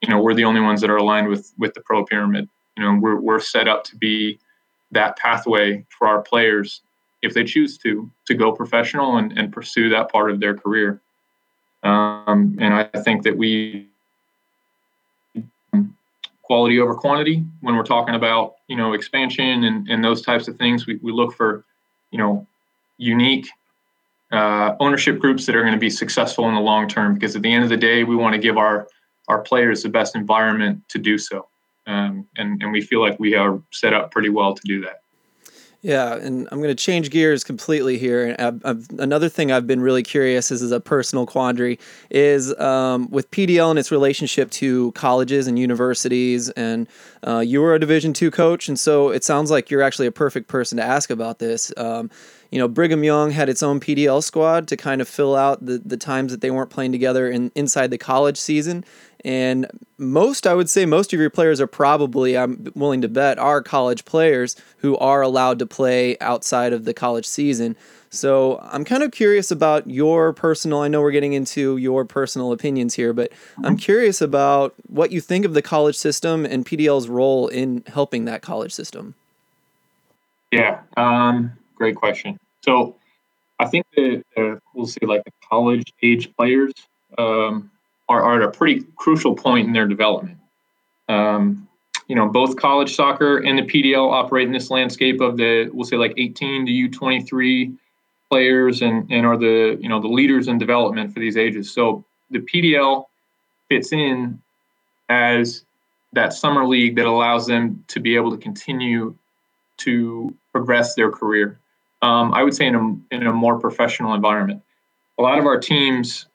you 0.00 0.08
know, 0.08 0.20
we're 0.20 0.34
the 0.34 0.44
only 0.44 0.60
ones 0.60 0.80
that 0.80 0.90
are 0.90 0.96
aligned 0.96 1.28
with 1.28 1.52
with 1.58 1.74
the 1.74 1.80
pro 1.80 2.04
pyramid. 2.04 2.48
You 2.76 2.84
know, 2.84 2.98
we're 3.00 3.20
we're 3.20 3.40
set 3.40 3.68
up 3.68 3.84
to 3.84 3.96
be 3.96 4.38
that 4.92 5.16
pathway 5.16 5.84
for 5.90 6.08
our 6.08 6.22
players 6.22 6.82
if 7.22 7.34
they 7.34 7.44
choose 7.44 7.76
to 7.78 8.10
to 8.26 8.34
go 8.34 8.52
professional 8.52 9.16
and, 9.16 9.36
and 9.36 9.52
pursue 9.52 9.88
that 9.90 10.10
part 10.10 10.30
of 10.30 10.40
their 10.40 10.56
career. 10.56 11.00
Um, 11.82 12.56
and 12.60 12.74
I 12.74 12.84
think 12.84 13.22
that 13.24 13.36
we 13.36 13.88
quality 16.42 16.80
over 16.80 16.94
quantity 16.94 17.44
when 17.60 17.76
we're 17.76 17.82
talking 17.82 18.14
about 18.14 18.56
you 18.68 18.76
know 18.76 18.94
expansion 18.94 19.64
and, 19.64 19.88
and 19.88 20.02
those 20.02 20.22
types 20.22 20.48
of 20.48 20.56
things. 20.56 20.86
We, 20.86 20.96
we 21.02 21.12
look 21.12 21.34
for 21.34 21.64
you 22.10 22.18
know 22.18 22.46
unique 22.96 23.48
uh, 24.32 24.74
ownership 24.80 25.18
groups 25.18 25.46
that 25.46 25.56
are 25.56 25.62
going 25.62 25.72
to 25.72 25.78
be 25.78 25.90
successful 25.90 26.48
in 26.48 26.54
the 26.54 26.60
long 26.60 26.88
term. 26.88 27.14
Because 27.14 27.34
at 27.36 27.42
the 27.42 27.52
end 27.52 27.64
of 27.64 27.70
the 27.70 27.76
day, 27.76 28.04
we 28.04 28.16
want 28.16 28.34
to 28.34 28.40
give 28.40 28.56
our 28.56 28.88
our 29.28 29.40
players 29.40 29.82
the 29.82 29.88
best 29.88 30.16
environment 30.16 30.82
to 30.88 30.98
do 30.98 31.18
so, 31.18 31.48
um, 31.86 32.26
and 32.36 32.62
and 32.62 32.72
we 32.72 32.80
feel 32.80 33.00
like 33.00 33.18
we 33.18 33.34
are 33.34 33.60
set 33.72 33.92
up 33.92 34.10
pretty 34.10 34.30
well 34.30 34.54
to 34.54 34.62
do 34.64 34.80
that. 34.82 35.02
Yeah, 35.80 36.16
and 36.16 36.48
I'm 36.50 36.58
going 36.58 36.74
to 36.74 36.82
change 36.82 37.10
gears 37.10 37.44
completely 37.44 37.98
here. 37.98 38.34
I've, 38.40 38.88
another 38.98 39.28
thing 39.28 39.52
I've 39.52 39.68
been 39.68 39.80
really 39.80 40.02
curious 40.02 40.50
is, 40.50 40.60
is 40.60 40.72
a 40.72 40.80
personal 40.80 41.24
quandary 41.24 41.78
is 42.10 42.52
um, 42.58 43.08
with 43.10 43.30
PDL 43.30 43.70
and 43.70 43.78
its 43.78 43.92
relationship 43.92 44.50
to 44.52 44.90
colleges 44.92 45.46
and 45.46 45.56
universities. 45.56 46.50
And 46.50 46.88
uh, 47.24 47.38
you 47.46 47.60
were 47.60 47.76
a 47.76 47.78
Division 47.78 48.12
two 48.12 48.32
coach, 48.32 48.68
and 48.68 48.78
so 48.78 49.10
it 49.10 49.22
sounds 49.22 49.52
like 49.52 49.70
you're 49.70 49.82
actually 49.82 50.08
a 50.08 50.12
perfect 50.12 50.48
person 50.48 50.78
to 50.78 50.82
ask 50.84 51.10
about 51.10 51.38
this. 51.38 51.72
Um, 51.76 52.10
you 52.50 52.58
know, 52.58 52.66
Brigham 52.66 53.04
Young 53.04 53.30
had 53.30 53.48
its 53.48 53.62
own 53.62 53.78
PDL 53.78 54.22
squad 54.22 54.66
to 54.68 54.76
kind 54.76 55.00
of 55.00 55.08
fill 55.08 55.36
out 55.36 55.64
the, 55.64 55.78
the 55.84 55.96
times 55.96 56.32
that 56.32 56.40
they 56.40 56.50
weren't 56.50 56.70
playing 56.70 56.92
together 56.92 57.30
in, 57.30 57.52
inside 57.54 57.90
the 57.90 57.98
college 57.98 58.38
season. 58.38 58.84
And 59.24 59.66
most, 59.98 60.46
I 60.46 60.54
would 60.54 60.70
say, 60.70 60.86
most 60.86 61.12
of 61.12 61.20
your 61.20 61.30
players 61.30 61.60
are 61.60 61.66
probably, 61.66 62.38
I'm 62.38 62.70
willing 62.74 63.00
to 63.02 63.08
bet, 63.08 63.38
are 63.38 63.62
college 63.62 64.04
players 64.04 64.54
who 64.78 64.96
are 64.98 65.22
allowed 65.22 65.58
to 65.58 65.66
play 65.66 66.16
outside 66.20 66.72
of 66.72 66.84
the 66.84 66.94
college 66.94 67.26
season. 67.26 67.76
So 68.10 68.58
I'm 68.70 68.84
kind 68.84 69.02
of 69.02 69.10
curious 69.10 69.50
about 69.50 69.88
your 69.88 70.32
personal, 70.32 70.80
I 70.80 70.88
know 70.88 71.00
we're 71.00 71.10
getting 71.10 71.34
into 71.34 71.76
your 71.76 72.04
personal 72.04 72.52
opinions 72.52 72.94
here, 72.94 73.12
but 73.12 73.32
I'm 73.62 73.76
curious 73.76 74.20
about 74.20 74.74
what 74.86 75.12
you 75.12 75.20
think 75.20 75.44
of 75.44 75.52
the 75.52 75.62
college 75.62 75.96
system 75.96 76.46
and 76.46 76.64
PDL's 76.64 77.08
role 77.08 77.48
in 77.48 77.82
helping 77.86 78.24
that 78.24 78.40
college 78.40 78.72
system. 78.72 79.14
Yeah, 80.50 80.80
um, 80.96 81.52
great 81.74 81.96
question. 81.96 82.38
So 82.64 82.96
I 83.58 83.66
think 83.66 83.84
that 83.96 84.22
uh, 84.36 84.56
we'll 84.72 84.86
say 84.86 85.04
like 85.04 85.24
the 85.24 85.32
college 85.50 85.92
age 86.02 86.34
players 86.36 86.72
um, 87.18 87.70
are, 88.08 88.22
are 88.22 88.42
at 88.42 88.48
a 88.48 88.50
pretty 88.50 88.84
crucial 88.96 89.34
point 89.34 89.66
in 89.66 89.72
their 89.72 89.86
development. 89.86 90.38
Um, 91.08 91.68
you 92.08 92.16
know, 92.16 92.26
both 92.26 92.56
college 92.56 92.94
soccer 92.94 93.38
and 93.38 93.58
the 93.58 93.62
PDL 93.62 94.10
operate 94.10 94.46
in 94.46 94.52
this 94.52 94.70
landscape 94.70 95.20
of 95.20 95.36
the, 95.36 95.68
we'll 95.72 95.84
say 95.84 95.96
like 95.96 96.14
18 96.16 96.66
to 96.66 96.72
U23 96.72 97.76
players 98.30 98.82
and, 98.82 99.10
and 99.10 99.26
are 99.26 99.36
the, 99.36 99.78
you 99.80 99.88
know, 99.88 100.00
the 100.00 100.08
leaders 100.08 100.48
in 100.48 100.58
development 100.58 101.12
for 101.12 101.20
these 101.20 101.36
ages. 101.36 101.70
So 101.70 102.04
the 102.30 102.40
PDL 102.40 103.04
fits 103.68 103.92
in 103.92 104.40
as 105.10 105.64
that 106.14 106.32
summer 106.32 106.66
league 106.66 106.96
that 106.96 107.06
allows 107.06 107.46
them 107.46 107.84
to 107.88 108.00
be 108.00 108.16
able 108.16 108.30
to 108.30 108.38
continue 108.38 109.14
to 109.78 110.34
progress 110.52 110.94
their 110.94 111.10
career. 111.10 111.58
um, 112.02 112.32
I 112.32 112.42
would 112.42 112.54
say 112.54 112.66
in 112.66 112.74
a, 112.74 113.14
in 113.14 113.26
a 113.26 113.32
more 113.32 113.58
professional 113.58 114.14
environment. 114.14 114.62
A 115.18 115.22
lot 115.22 115.38
of 115.38 115.46
our 115.46 115.58
teams 115.58 116.26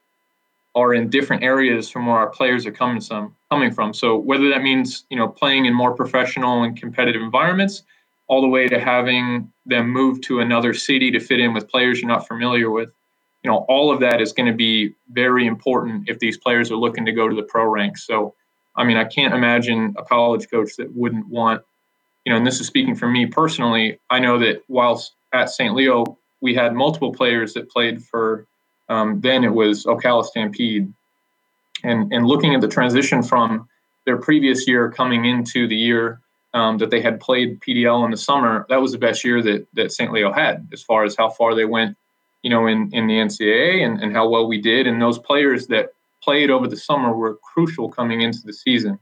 are 0.76 0.94
in 0.94 1.10
different 1.10 1.44
areas 1.44 1.90
from 1.90 2.08
where 2.08 2.18
our 2.18 2.30
players 2.30 2.66
are 2.66 2.72
coming 2.72 3.02
from. 3.02 3.36
Coming 3.52 3.72
from. 3.72 3.94
So 3.94 4.18
whether 4.18 4.50
that 4.50 4.64
means 4.64 5.06
you 5.10 5.18
know 5.18 5.28
playing 5.28 5.66
in 5.66 5.74
more 5.74 5.94
professional 5.94 6.64
and 6.64 6.76
competitive 6.76 7.22
environments, 7.22 7.84
all 8.28 8.42
the 8.42 8.48
way 8.48 8.68
to 8.68 8.80
having 8.80 9.52
them 9.66 9.90
move 9.90 10.22
to 10.22 10.40
another 10.40 10.74
city 10.74 11.12
to 11.12 11.20
fit 11.20 11.40
in 11.40 11.54
with 11.54 11.70
players 11.70 12.02
you're 12.02 12.08
not 12.08 12.28
familiar 12.28 12.72
with, 12.72 12.90
you 13.44 13.52
know, 13.52 13.66
all 13.68 13.92
of 13.92 14.00
that 14.00 14.22
is 14.22 14.32
going 14.32 14.48
to 14.48 14.58
be 14.58 14.94
very 15.12 15.46
important 15.46 16.10
if 16.10 16.20
these 16.20 16.38
players 16.38 16.72
are 16.72 16.78
looking 16.78 17.06
to 17.06 17.12
go 17.12 17.28
to 17.28 17.36
the 17.36 17.44
pro 17.44 17.66
ranks. 17.66 18.08
So, 18.08 18.34
I 18.76 18.86
mean, 18.86 18.98
I 18.98 19.04
can't 19.04 19.34
imagine 19.34 19.94
a 19.98 20.04
college 20.04 20.50
coach 20.50 20.78
that 20.78 20.96
wouldn't 20.96 21.28
want, 21.28 21.62
you 22.26 22.32
know, 22.32 22.38
and 22.38 22.48
this 22.48 22.60
is 22.60 22.68
speaking 22.68 22.96
for 22.96 23.08
me 23.08 23.26
personally. 23.26 24.00
I 24.10 24.20
know 24.20 24.40
that 24.40 24.64
whilst 24.70 25.14
at 25.34 25.50
St. 25.50 25.76
Leo, 25.76 26.18
we 26.42 26.56
had 26.56 26.74
multiple 26.74 27.14
players 27.14 27.54
that 27.54 27.70
played 27.70 28.04
for 28.04 28.48
um, 28.90 29.22
then 29.22 29.44
it 29.44 29.54
was 29.54 29.86
Ocala 29.86 30.26
Stampede. 30.26 30.92
And, 31.84 32.12
and 32.14 32.26
looking 32.26 32.56
at 32.56 32.62
the 32.62 32.68
transition 32.68 33.24
from 33.24 33.68
their 34.06 34.18
previous 34.18 34.68
year 34.68 34.92
coming 34.92 35.26
into 35.26 35.68
the 35.68 35.76
year 35.76 36.20
um, 36.54 36.78
that 36.78 36.92
they 36.92 37.02
had 37.02 37.20
played 37.20 37.60
PDL 37.62 38.06
in 38.06 38.12
the 38.12 38.18
summer, 38.18 38.66
that 38.70 38.82
was 38.82 38.92
the 38.92 38.98
best 38.98 39.24
year 39.24 39.42
that, 39.42 39.68
that 39.74 39.92
St. 39.92 40.12
Leo 40.12 40.32
had 40.32 40.68
as 40.72 40.84
far 40.84 41.04
as 41.04 41.16
how 41.16 41.30
far 41.30 41.56
they 41.56 41.66
went, 41.66 41.98
you 42.42 42.50
know, 42.50 42.68
in, 42.68 42.90
in 42.94 43.08
the 43.08 43.16
NCAA 43.16 43.86
and, 43.86 44.02
and 44.02 44.14
how 44.14 44.30
well 44.30 44.48
we 44.48 44.62
did. 44.62 44.88
And 44.88 45.02
those 45.02 45.20
players 45.20 45.68
that 45.68 45.94
played 46.22 46.50
over 46.50 46.68
the 46.68 46.78
summer 46.78 47.14
were 47.16 47.36
crucial 47.36 47.90
coming 47.90 48.22
into 48.22 48.40
the 48.46 48.54
season. 48.54 49.00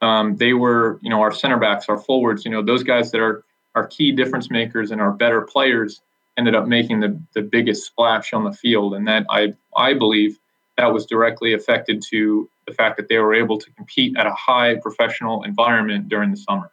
Um, 0.00 0.36
they 0.36 0.52
were, 0.52 0.98
you 1.02 1.10
know, 1.10 1.20
our 1.20 1.32
center 1.32 1.58
backs, 1.58 1.86
our 1.88 1.98
forwards, 1.98 2.44
you 2.44 2.50
know, 2.50 2.62
those 2.62 2.82
guys 2.82 3.10
that 3.12 3.20
are 3.20 3.44
our 3.74 3.86
key 3.86 4.12
difference 4.12 4.50
makers 4.50 4.90
and 4.90 5.00
our 5.00 5.12
better 5.12 5.42
players 5.42 6.00
ended 6.38 6.54
up 6.54 6.66
making 6.66 7.00
the, 7.00 7.20
the 7.34 7.42
biggest 7.42 7.84
splash 7.84 8.32
on 8.32 8.44
the 8.44 8.52
field. 8.52 8.94
And 8.94 9.06
that 9.08 9.26
I, 9.30 9.54
I 9.76 9.94
believe 9.94 10.38
that 10.76 10.92
was 10.92 11.06
directly 11.06 11.52
affected 11.52 12.02
to 12.10 12.48
the 12.66 12.72
fact 12.72 12.96
that 12.96 13.08
they 13.08 13.18
were 13.18 13.34
able 13.34 13.58
to 13.58 13.70
compete 13.72 14.16
at 14.16 14.26
a 14.26 14.32
high 14.32 14.76
professional 14.76 15.42
environment 15.42 16.08
during 16.08 16.30
the 16.30 16.36
summer. 16.36 16.70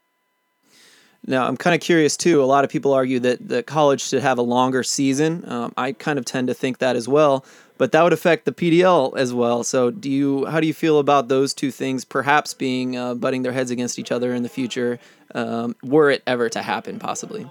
Now, 1.26 1.46
I'm 1.48 1.58
kind 1.58 1.76
of 1.76 1.82
curious 1.82 2.16
too. 2.16 2.42
A 2.42 2.46
lot 2.46 2.64
of 2.64 2.70
people 2.70 2.94
argue 2.94 3.20
that 3.20 3.46
the 3.46 3.62
college 3.62 4.02
should 4.02 4.22
have 4.22 4.38
a 4.38 4.42
longer 4.42 4.84
season. 4.84 5.44
Um, 5.48 5.74
I 5.76 5.92
kind 5.92 6.18
of 6.18 6.26
tend 6.26 6.48
to 6.48 6.54
think 6.54 6.78
that 6.78 6.96
as 6.96 7.08
well, 7.08 7.46
but 7.78 7.92
that 7.92 8.04
would 8.04 8.14
affect 8.14 8.46
the 8.46 8.54
PDL 8.54 9.18
as 9.18 9.34
well. 9.34 9.64
So, 9.64 9.92
do 9.92 10.10
you? 10.10 10.46
How 10.46 10.62
do 10.62 10.68
you 10.68 10.74
feel 10.74 10.98
about 10.98 11.28
those 11.28 11.54
two 11.54 11.72
things 11.72 12.06
perhaps 12.06 12.54
being 12.54 12.96
uh, 12.96 13.16
butting 13.16 13.44
their 13.44 13.52
heads 13.52 13.70
against 13.70 14.00
each 14.00 14.14
other 14.14 14.34
in 14.34 14.44
the 14.44 14.50
future, 14.50 14.98
um, 15.36 15.76
were 15.84 16.10
it 16.10 16.24
ever 16.26 16.48
to 16.50 16.62
happen, 16.62 17.00
possibly? 17.00 17.46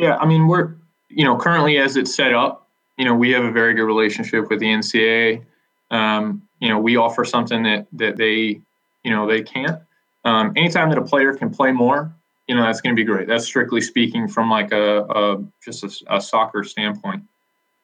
Yeah, 0.00 0.16
I 0.16 0.24
mean, 0.24 0.48
we're 0.48 0.76
you 1.10 1.24
know 1.24 1.36
currently 1.36 1.76
as 1.76 1.96
it's 1.96 2.14
set 2.14 2.32
up, 2.32 2.66
you 2.96 3.04
know, 3.04 3.14
we 3.14 3.30
have 3.32 3.44
a 3.44 3.52
very 3.52 3.74
good 3.74 3.84
relationship 3.84 4.48
with 4.48 4.60
the 4.60 4.66
NCAA. 4.66 5.44
Um, 5.90 6.42
you 6.58 6.70
know, 6.70 6.78
we 6.78 6.96
offer 6.96 7.22
something 7.24 7.62
that 7.64 7.86
that 7.92 8.16
they 8.16 8.60
you 9.04 9.10
know 9.10 9.26
they 9.26 9.42
can't. 9.42 9.78
Um, 10.24 10.54
anytime 10.56 10.88
that 10.88 10.96
a 10.96 11.04
player 11.04 11.34
can 11.34 11.50
play 11.50 11.70
more, 11.72 12.14
you 12.46 12.54
know, 12.54 12.62
that's 12.62 12.80
going 12.80 12.96
to 12.96 12.98
be 12.98 13.04
great. 13.04 13.28
That's 13.28 13.44
strictly 13.44 13.82
speaking 13.82 14.26
from 14.26 14.48
like 14.48 14.72
a, 14.72 15.02
a 15.04 15.44
just 15.62 15.84
a, 15.84 16.16
a, 16.16 16.20
soccer 16.20 16.64
standpoint. 16.64 17.22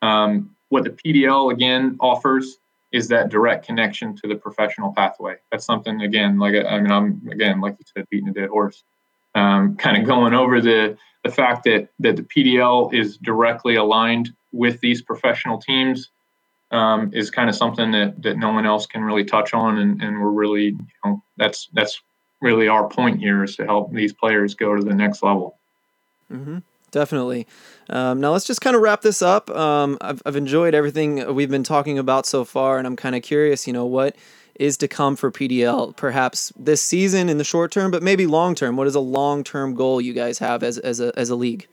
Um, 0.02 0.55
what 0.70 0.85
the 0.85 0.90
PDL 0.90 1.52
again 1.52 1.96
offers 2.00 2.59
is 2.92 3.09
that 3.09 3.29
direct 3.29 3.66
connection 3.66 4.16
to 4.16 4.29
the 4.29 4.37
professional 4.37 4.92
pathway. 4.94 5.37
That's 5.50 5.66
something 5.66 6.00
again, 6.00 6.38
like 6.38 6.55
I 6.55 6.81
mean, 6.81 6.90
I'm 6.90 7.29
again, 7.31 7.61
like 7.61 7.76
you 7.79 7.85
said, 7.94 8.07
beating 8.11 8.29
a 8.31 8.33
dead 8.33 8.48
horse. 8.48 8.85
Um, 9.37 9.77
kind 9.77 10.01
of 10.01 10.07
going 10.07 10.33
over 10.33 10.61
the 10.62 10.96
the 11.22 11.31
fact 11.31 11.64
that 11.64 11.90
that 12.01 12.16
the 12.16 12.22
PDL 12.22 12.92
is 12.94 13.18
directly 13.18 13.77
aligned 13.77 14.31
with 14.53 14.81
these 14.81 15.03
professional 15.03 15.59
teams 15.59 16.09
um, 16.70 17.11
is 17.12 17.31
kind 17.31 17.51
of 17.51 17.55
something 17.55 17.90
that 17.92 18.22
that 18.22 18.38
no 18.38 18.51
one 18.51 18.64
else 18.64 18.87
can 18.87 19.03
really 19.03 19.25
touch 19.25 19.53
on, 19.53 19.79
and, 19.79 20.03
and 20.03 20.20
we're 20.20 20.31
really 20.31 20.64
you 20.64 20.87
know 21.05 21.22
that's 21.37 21.68
that's 21.75 22.01
really 22.40 22.66
our 22.66 22.88
point 22.88 23.20
here 23.20 23.44
is 23.44 23.57
to 23.57 23.64
help 23.64 23.92
these 23.92 24.12
players 24.12 24.55
go 24.55 24.75
to 24.75 24.83
the 24.83 24.94
next 24.94 25.22
level. 25.22 25.57
Mm-hmm. 26.33 26.59
Definitely. 26.90 27.46
Um, 27.90 28.20
now 28.20 28.33
let's 28.33 28.46
just 28.46 28.61
kind 28.61 28.75
of 28.75 28.81
wrap 28.81 29.03
this 29.03 29.20
up. 29.20 29.51
Um, 29.51 29.99
I've 30.01 30.22
I've 30.25 30.37
enjoyed 30.37 30.75
everything 30.75 31.35
we've 31.35 31.51
been 31.51 31.62
talking 31.62 31.99
about 31.99 32.25
so 32.25 32.44
far, 32.44 32.79
and 32.79 32.87
I'm 32.87 32.96
kind 32.96 33.14
of 33.14 33.22
curious. 33.22 33.66
You 33.66 33.75
know 33.75 33.85
what 33.85 34.16
is 34.59 34.77
to 34.79 34.88
come 34.88 35.16
for 35.16 35.31
PDL, 35.31 35.97
perhaps 35.97 36.53
this 36.57 36.83
season 36.83 37.29
in 37.29 37.38
the 37.38 37.45
short 37.45 37.71
term, 37.71 37.90
but 37.90 38.03
maybe 38.03 38.27
long 38.27 38.55
term? 38.55 38.77
What 38.77 38.87
is 38.87 38.95
a 38.95 39.01
long 39.01 39.45
term 39.45 39.75
goal 39.75 40.01
you 40.01 40.12
guys 40.12 40.38
have 40.38 40.62
as, 40.62 40.79
as, 40.79 41.01
a, 41.01 41.12
as 41.19 41.31
a 41.31 41.37
league? 41.37 41.66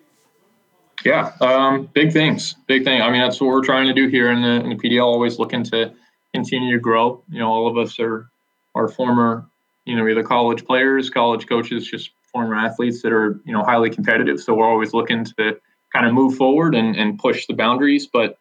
Yeah, 1.04 1.34
um, 1.42 1.90
big 1.94 2.14
things, 2.14 2.56
big 2.68 2.84
thing. 2.84 3.02
I 3.02 3.12
mean, 3.12 3.22
that's 3.22 3.42
what 3.42 3.48
we're 3.48 3.64
trying 3.64 3.88
to 3.88 3.94
do 3.94 4.08
here 4.08 4.32
in 4.32 4.42
the, 4.42 4.64
in 4.64 4.70
the 4.70 4.76
PDL. 4.76 5.04
Always 5.04 5.38
looking 5.38 5.64
to 5.66 5.94
continue 6.34 6.74
to 6.74 6.80
grow. 6.80 7.22
You 7.30 7.40
know, 7.40 7.52
all 7.52 7.68
of 7.68 7.78
us 7.78 8.00
are 8.00 8.30
are 8.76 8.88
former, 8.88 9.46
you 9.86 9.96
know, 9.96 10.08
either 10.08 10.24
college 10.24 10.66
players, 10.66 11.10
college 11.10 11.48
coaches, 11.48 11.88
just 11.88 12.12
former 12.32 12.56
athletes 12.56 13.02
that 13.04 13.12
are 13.12 13.40
you 13.46 13.54
know 13.54 13.64
highly 13.64 13.90
competitive. 13.90 14.40
So 14.40 14.54
we're 14.54 14.70
always 14.70 14.94
looking 14.94 15.26
to 15.26 15.60
kind 15.94 16.08
of 16.08 16.14
move 16.14 16.36
forward 16.36 16.74
and, 16.74 16.96
and 16.96 17.20
push 17.20 17.46
the 17.48 17.54
boundaries. 17.54 18.08
But 18.08 18.38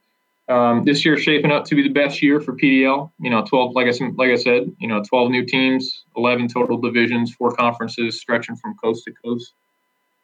um, 0.48 0.84
this 0.84 1.04
year 1.04 1.16
shaping 1.16 1.52
up 1.52 1.64
to 1.66 1.74
be 1.74 1.82
the 1.82 1.88
best 1.88 2.22
year 2.22 2.40
for 2.40 2.52
PDL. 2.52 3.10
You 3.20 3.30
know, 3.30 3.44
12, 3.44 3.74
like 3.74 3.86
I, 3.86 4.06
like 4.16 4.30
I 4.30 4.36
said, 4.36 4.70
you 4.78 4.88
know, 4.88 5.02
12 5.02 5.30
new 5.30 5.44
teams, 5.44 6.04
11 6.16 6.48
total 6.48 6.78
divisions, 6.78 7.34
four 7.34 7.52
conferences 7.52 8.20
stretching 8.20 8.56
from 8.56 8.74
coast 8.76 9.04
to 9.04 9.12
coast. 9.24 9.54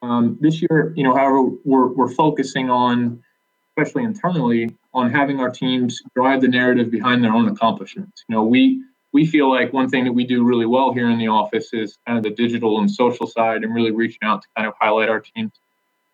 Um, 0.03 0.39
this 0.41 0.63
year, 0.63 0.93
you 0.97 1.03
know, 1.03 1.15
however, 1.15 1.43
we're, 1.65 1.89
we're 1.89 2.13
focusing 2.13 2.71
on, 2.71 3.23
especially 3.71 4.05
internally, 4.05 4.77
on 4.95 5.11
having 5.11 5.41
our 5.41 5.51
teams 5.51 6.01
drive 6.15 6.41
the 6.41 6.49
narrative 6.49 6.91
behind 6.91 7.23
their 7.23 7.33
own 7.33 7.49
accomplishments. 7.49 8.25
You 8.29 8.37
know, 8.37 8.45
we 8.45 8.83
we 9.13 9.27
feel 9.27 9.51
like 9.51 9.73
one 9.73 9.89
thing 9.89 10.05
that 10.05 10.13
we 10.13 10.25
do 10.25 10.45
really 10.45 10.67
well 10.67 10.93
here 10.93 11.09
in 11.09 11.19
the 11.19 11.29
office 11.29 11.71
is 11.73 11.97
kind 12.07 12.19
of 12.19 12.25
the 12.25 12.31
digital 12.31 12.79
and 12.79 12.91
social 12.91 13.27
side 13.27 13.65
and 13.65 13.75
really 13.75 13.91
reaching 13.91 14.19
out 14.23 14.43
to 14.43 14.49
kind 14.55 14.69
of 14.69 14.75
highlight 14.79 15.09
our 15.09 15.21
teams. 15.21 15.53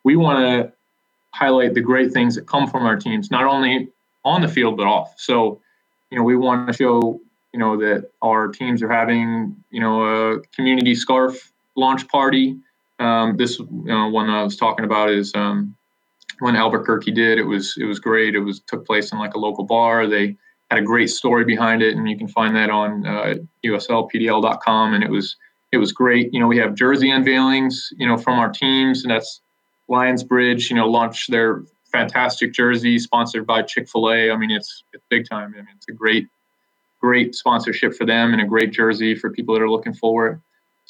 We 0.04 0.14
want 0.14 0.38
to 0.38 0.72
highlight 1.34 1.74
the 1.74 1.80
great 1.80 2.12
things 2.12 2.36
that 2.36 2.46
come 2.46 2.68
from 2.68 2.86
our 2.86 2.96
teams, 2.96 3.30
not 3.30 3.44
only 3.44 3.88
on 4.24 4.40
the 4.40 4.48
field 4.48 4.76
but 4.76 4.86
off. 4.86 5.14
So, 5.18 5.60
you 6.10 6.16
know, 6.16 6.22
we 6.22 6.36
want 6.36 6.68
to 6.68 6.72
show, 6.72 7.20
you 7.52 7.58
know, 7.58 7.76
that 7.78 8.10
our 8.22 8.48
teams 8.48 8.82
are 8.82 8.88
having, 8.88 9.56
you 9.70 9.80
know, 9.80 10.04
a 10.04 10.40
community 10.54 10.94
scarf 10.94 11.52
launch 11.74 12.06
party. 12.08 12.56
Um, 13.00 13.36
this 13.36 13.58
you 13.58 13.68
know, 13.84 14.08
one 14.08 14.30
I 14.30 14.44
was 14.44 14.56
talking 14.56 14.84
about 14.84 15.10
is 15.10 15.32
um, 15.34 15.74
when 16.38 16.54
Albuquerque 16.54 17.10
did. 17.10 17.38
It 17.38 17.44
was 17.44 17.74
it 17.76 17.84
was 17.84 17.98
great. 17.98 18.36
It 18.36 18.40
was 18.40 18.60
took 18.60 18.86
place 18.86 19.10
in 19.10 19.18
like 19.18 19.34
a 19.34 19.38
local 19.38 19.64
bar. 19.64 20.06
They 20.06 20.36
had 20.70 20.78
a 20.78 20.82
great 20.82 21.10
story 21.10 21.44
behind 21.44 21.82
it, 21.82 21.96
and 21.96 22.08
you 22.08 22.16
can 22.16 22.28
find 22.28 22.54
that 22.54 22.70
on 22.70 23.04
uh, 23.04 23.34
USLPDL.com. 23.64 24.94
And 24.94 25.02
it 25.02 25.10
was 25.10 25.36
it 25.72 25.78
was 25.78 25.90
great. 25.90 26.32
You 26.32 26.38
know, 26.38 26.46
we 26.46 26.58
have 26.58 26.76
jersey 26.76 27.08
unveilings, 27.08 27.88
you 27.96 28.06
know, 28.06 28.16
from 28.16 28.38
our 28.38 28.50
teams, 28.50 29.02
and 29.02 29.10
that's 29.10 29.40
Lionsbridge. 29.90 30.70
You 30.70 30.76
know, 30.76 30.88
launched 30.88 31.30
their 31.30 31.62
fantastic 31.94 32.52
jersey 32.52 32.98
sponsored 32.98 33.46
by 33.46 33.62
Chick 33.62 33.88
Fil 33.88 34.10
A. 34.10 34.30
I 34.30 34.36
mean, 34.36 34.50
it's 34.50 34.82
it's 34.92 35.04
big 35.08 35.28
time. 35.28 35.54
I 35.54 35.58
mean, 35.58 35.68
it's 35.76 35.88
a 35.88 35.92
great 35.92 36.28
great 37.00 37.34
sponsorship 37.34 37.94
for 37.94 38.06
them 38.06 38.32
and 38.32 38.42
a 38.42 38.46
great 38.46 38.72
jersey 38.72 39.14
for 39.14 39.30
people 39.30 39.54
that 39.54 39.62
are 39.62 39.70
looking 39.70 39.94
forward 39.94 40.40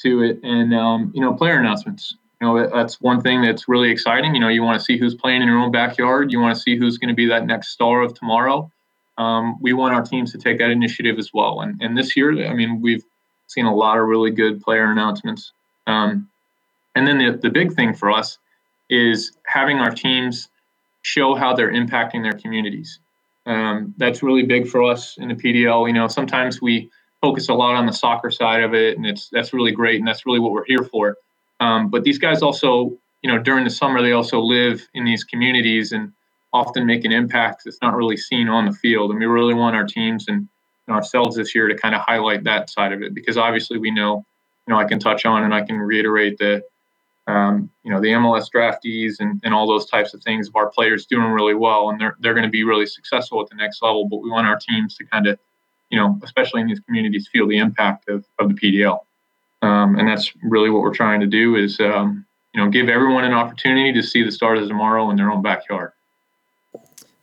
to 0.01 0.23
it. 0.23 0.39
And 0.43 0.73
um, 0.73 1.11
you 1.13 1.21
know, 1.21 1.33
player 1.33 1.59
announcements. 1.59 2.15
You 2.41 2.47
know, 2.47 2.69
that's 2.69 2.99
one 2.99 3.21
thing 3.21 3.41
that's 3.41 3.67
really 3.67 3.89
exciting. 3.89 4.33
You 4.33 4.41
know, 4.41 4.49
you 4.49 4.61
want 4.61 4.77
to 4.77 4.83
see 4.83 4.97
who's 4.97 5.15
playing 5.15 5.41
in 5.41 5.47
your 5.47 5.57
own 5.57 5.71
backyard. 5.71 6.31
You 6.31 6.39
want 6.39 6.55
to 6.55 6.61
see 6.61 6.75
who's 6.75 6.97
going 6.97 7.09
to 7.09 7.15
be 7.15 7.27
that 7.27 7.45
next 7.45 7.69
star 7.69 8.01
of 8.01 8.13
tomorrow. 8.13 8.69
Um, 9.17 9.57
we 9.61 9.71
want 9.71 9.93
our 9.93 10.01
teams 10.01 10.31
to 10.33 10.37
take 10.37 10.57
that 10.57 10.69
initiative 10.69 11.17
as 11.17 11.31
well. 11.33 11.61
And 11.61 11.81
and 11.81 11.97
this 11.97 12.17
year, 12.17 12.47
I 12.47 12.53
mean, 12.53 12.81
we've 12.81 13.03
seen 13.47 13.65
a 13.65 13.75
lot 13.75 13.97
of 13.97 14.07
really 14.07 14.31
good 14.31 14.61
player 14.61 14.91
announcements. 14.91 15.51
Um, 15.87 16.29
and 16.95 17.07
then 17.07 17.19
the 17.19 17.37
the 17.37 17.49
big 17.49 17.73
thing 17.73 17.93
for 17.93 18.11
us 18.11 18.37
is 18.89 19.35
having 19.45 19.77
our 19.77 19.91
teams 19.91 20.49
show 21.01 21.35
how 21.35 21.53
they're 21.53 21.71
impacting 21.71 22.23
their 22.23 22.33
communities. 22.33 22.99
Um, 23.45 23.93
that's 23.97 24.23
really 24.23 24.43
big 24.43 24.67
for 24.67 24.83
us 24.83 25.17
in 25.17 25.27
the 25.27 25.35
PDL. 25.35 25.87
You 25.87 25.93
know, 25.93 26.07
sometimes 26.07 26.61
we 26.61 26.89
focus 27.21 27.49
a 27.49 27.53
lot 27.53 27.75
on 27.75 27.85
the 27.85 27.91
soccer 27.91 28.31
side 28.31 28.63
of 28.63 28.73
it, 28.73 28.97
and 28.97 29.05
it's 29.05 29.29
that's 29.29 29.53
really 29.53 29.71
great, 29.71 29.99
and 29.99 30.07
that's 30.07 30.25
really 30.25 30.39
what 30.39 30.51
we're 30.51 30.65
here 30.65 30.83
for. 30.83 31.17
Um, 31.59 31.89
but 31.89 32.03
these 32.03 32.17
guys 32.17 32.41
also, 32.41 32.97
you 33.21 33.31
know, 33.31 33.37
during 33.37 33.63
the 33.63 33.69
summer, 33.69 34.01
they 34.01 34.11
also 34.11 34.39
live 34.39 34.87
in 34.93 35.05
these 35.05 35.23
communities 35.23 35.91
and 35.91 36.11
often 36.53 36.85
make 36.85 37.05
an 37.05 37.11
impact 37.11 37.63
that's 37.65 37.79
not 37.81 37.95
really 37.95 38.17
seen 38.17 38.47
on 38.47 38.65
the 38.65 38.71
field. 38.71 39.11
And 39.11 39.19
we 39.19 39.25
really 39.25 39.53
want 39.53 39.75
our 39.75 39.85
teams 39.85 40.25
and, 40.27 40.47
and 40.87 40.95
ourselves 40.95 41.35
this 41.35 41.53
year 41.53 41.67
to 41.67 41.75
kind 41.75 41.93
of 41.93 42.01
highlight 42.01 42.43
that 42.45 42.69
side 42.69 42.93
of 42.93 43.01
it 43.01 43.13
because 43.13 43.37
obviously 43.37 43.77
we 43.77 43.91
know, 43.91 44.25
you 44.65 44.73
know, 44.73 44.79
I 44.79 44.85
can 44.85 44.99
touch 44.99 45.25
on 45.25 45.43
and 45.43 45.53
I 45.53 45.63
can 45.63 45.77
reiterate 45.77 46.37
that 46.39 46.63
um, 47.27 47.69
you 47.83 47.91
know, 47.91 47.99
the 47.99 48.09
MLS 48.09 48.49
draftees 48.53 49.19
and, 49.19 49.41
and 49.43 49.53
all 49.53 49.67
those 49.67 49.87
types 49.87 50.13
of 50.13 50.21
things 50.21 50.47
of 50.47 50.55
our 50.55 50.69
players 50.69 51.05
doing 51.05 51.31
really 51.31 51.55
well 51.55 51.89
and 51.89 51.99
they're, 51.99 52.15
they're 52.19 52.33
going 52.33 52.45
to 52.45 52.51
be 52.51 52.63
really 52.63 52.85
successful 52.85 53.41
at 53.41 53.49
the 53.49 53.55
next 53.55 53.81
level. 53.81 54.07
But 54.07 54.17
we 54.17 54.29
want 54.29 54.47
our 54.47 54.57
teams 54.57 54.95
to 54.97 55.05
kind 55.05 55.25
of, 55.27 55.39
you 55.89 55.99
know, 55.99 56.19
especially 56.23 56.61
in 56.61 56.67
these 56.67 56.79
communities, 56.81 57.27
feel 57.31 57.47
the 57.47 57.57
impact 57.57 58.09
of, 58.09 58.25
of 58.37 58.49
the 58.49 58.55
PDL. 58.55 58.99
Um, 59.61 59.97
and 59.97 60.07
that's 60.07 60.31
really 60.43 60.69
what 60.69 60.81
we're 60.81 60.93
trying 60.93 61.19
to 61.21 61.27
do 61.27 61.55
is, 61.55 61.79
um, 61.79 62.25
you 62.53 62.63
know, 62.63 62.69
give 62.69 62.89
everyone 62.89 63.23
an 63.23 63.33
opportunity 63.33 63.91
to 63.93 64.03
see 64.03 64.23
the 64.23 64.31
stars 64.31 64.61
of 64.61 64.67
tomorrow 64.67 65.09
in 65.09 65.17
their 65.17 65.31
own 65.31 65.41
backyard. 65.41 65.91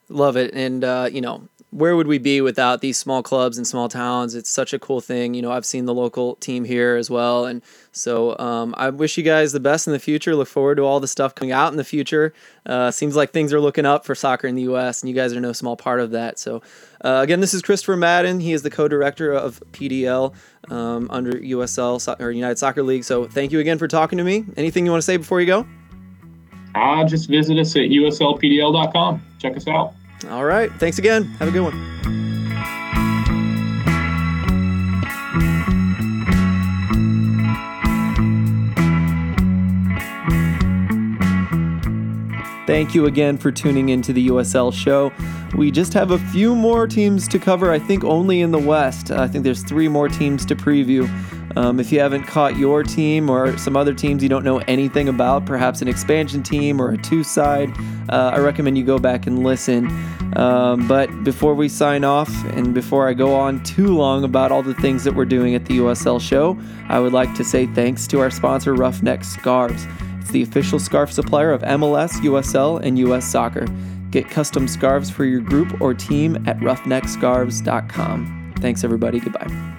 Love 0.09 0.37
it. 0.37 0.53
And, 0.53 0.83
uh, 0.85 1.09
you 1.11 1.21
know, 1.21 1.49
where 1.73 1.97
would 1.97 2.07
we 2.07 2.19
be 2.19 2.43
without 2.43 2.83
these 2.83 2.99
small 2.99 3.23
clubs 3.23 3.57
and 3.57 3.67
small 3.67 3.89
towns? 3.89 4.35
It's 4.35 4.51
such 4.51 4.75
a 4.75 4.79
cool 4.79 5.01
thing. 5.01 5.33
You 5.33 5.41
know, 5.41 5.51
I've 5.51 5.65
seen 5.65 5.87
the 5.87 5.95
local 5.95 6.37
team 6.37 6.65
here 6.65 6.97
as 6.97 7.09
well. 7.09 7.47
And 7.47 7.63
so 7.93 8.39
um, 8.39 8.75
I 8.77 8.91
wish 8.91 9.17
you 9.17 9.23
guys 9.23 9.53
the 9.53 9.61
best 9.61 9.87
in 9.87 9.95
the 9.95 9.99
future. 9.99 10.37
Look 10.37 10.49
forward 10.49 10.75
to 10.75 10.83
all 10.83 11.01
the 11.01 11.09
stuff 11.09 11.35
coming 11.35 11.51
out 11.51 11.73
in 11.73 11.79
the 11.79 11.85
future. 11.85 12.35
Uh, 12.67 12.91
seems 12.91 13.17
like 13.17 13.31
things 13.31 13.55
are 13.55 13.61
looking 13.61 13.87
up 13.87 14.05
for 14.05 14.15
soccer 14.15 14.47
in 14.47 14.55
the 14.55 14.63
U.S., 14.63 15.01
and 15.01 15.09
you 15.09 15.15
guys 15.15 15.33
are 15.33 15.41
no 15.41 15.55
small 15.55 15.75
part 15.75 16.01
of 16.01 16.11
that. 16.11 16.39
So, 16.39 16.61
uh, 17.03 17.21
again, 17.23 17.41
this 17.41 17.55
is 17.55 17.63
Christopher 17.63 17.97
Madden. 17.97 18.41
He 18.41 18.53
is 18.53 18.61
the 18.61 18.71
co 18.71 18.87
director 18.87 19.33
of 19.33 19.63
PDL 19.73 20.35
um, 20.71 21.09
under 21.11 21.33
USL 21.33 22.21
or 22.21 22.31
United 22.31 22.59
Soccer 22.59 22.83
League. 22.83 23.05
So, 23.05 23.25
thank 23.25 23.51
you 23.51 23.61
again 23.61 23.79
for 23.79 23.89
talking 23.89 24.19
to 24.19 24.25
me. 24.25 24.45
Anything 24.59 24.85
you 24.85 24.91
want 24.91 25.01
to 25.01 25.07
say 25.07 25.17
before 25.17 25.41
you 25.41 25.47
go? 25.47 25.67
Uh, 26.75 27.05
just 27.05 27.31
visit 27.31 27.59
us 27.59 27.75
at 27.77 27.83
uslpdl.com. 27.83 29.23
Check 29.39 29.57
us 29.57 29.67
out. 29.67 29.95
All 30.31 30.45
right. 30.45 30.73
Thanks 30.79 30.99
again. 30.99 31.25
Have 31.39 31.49
a 31.49 31.51
good 31.51 31.63
one. 31.63 31.93
Thank 42.67 42.95
you 42.95 43.07
again 43.07 43.37
for 43.37 43.53
tuning 43.53 43.91
into 43.91 44.13
the 44.13 44.29
USL 44.29 44.73
show. 44.73 45.13
We 45.57 45.71
just 45.71 45.93
have 45.93 46.13
a 46.13 46.19
few 46.19 46.55
more 46.55 46.87
teams 46.87 47.29
to 47.29 47.39
cover, 47.39 47.71
I 47.71 47.79
think 47.79 48.03
only 48.03 48.41
in 48.41 48.51
the 48.51 48.59
West. 48.59 49.11
I 49.11 49.29
think 49.29 49.45
there's 49.45 49.63
three 49.63 49.89
more 49.89 50.09
teams 50.09 50.47
to 50.47 50.57
preview. 50.57 51.07
Um, 51.57 51.81
if 51.81 51.93
you 51.93 52.01
haven't 52.01 52.25
caught 52.25 52.57
your 52.57 52.83
team 52.83 53.29
or 53.29 53.57
some 53.59 53.77
other 53.77 53.95
teams 53.95 54.23
you 54.23 54.29
don't 54.29 54.45
know 54.45 54.59
anything 54.61 55.09
about, 55.09 55.47
perhaps 55.47 55.83
an 55.83 55.88
expansion 55.88 56.43
team 56.43 56.81
or 56.81 56.91
a 56.91 56.99
two 56.99 57.23
side, 57.25 57.71
uh, 58.09 58.33
I 58.35 58.38
recommend 58.38 58.79
you 58.79 58.85
go 58.85 58.99
back 58.99 59.27
and 59.27 59.43
listen. 59.45 59.88
Um, 60.37 60.88
but 60.88 61.25
before 61.25 61.55
we 61.55 61.69
sign 61.69 62.05
off 62.05 62.31
and 62.47 62.73
before 62.73 63.09
I 63.09 63.12
go 63.12 63.35
on 63.35 63.62
too 63.65 63.95
long 63.95 64.25
about 64.25 64.51
all 64.51 64.62
the 64.62 64.75
things 64.75 65.05
that 65.05 65.15
we're 65.15 65.27
doing 65.27 65.55
at 65.55 65.67
the 65.67 65.79
USL 65.79 66.21
show, 66.21 66.59
I 66.88 66.99
would 66.99 67.12
like 67.12 67.35
to 67.35 67.45
say 67.45 67.67
thanks 67.67 68.07
to 68.09 68.21
our 68.21 68.31
sponsor, 68.31 68.75
Roughneck 68.75 69.25
Scarves. 69.25 69.87
It's 70.21 70.31
the 70.31 70.43
official 70.43 70.79
scarf 70.79 71.12
supplier 71.12 71.53
of 71.53 71.62
MLS, 71.62 72.12
USL, 72.23 72.81
and 72.83 72.99
US 72.99 73.31
Soccer. 73.31 73.67
Get 74.11 74.29
custom 74.31 74.69
scarves 74.69 75.11
for 75.11 75.25
your 75.25 75.41
group 75.41 75.81
or 75.81 75.95
team 75.95 76.37
at 76.47 76.59
roughneckscarves.com. 76.59 78.55
Thanks, 78.59 78.85
everybody. 78.85 79.21
Goodbye. 79.21 79.72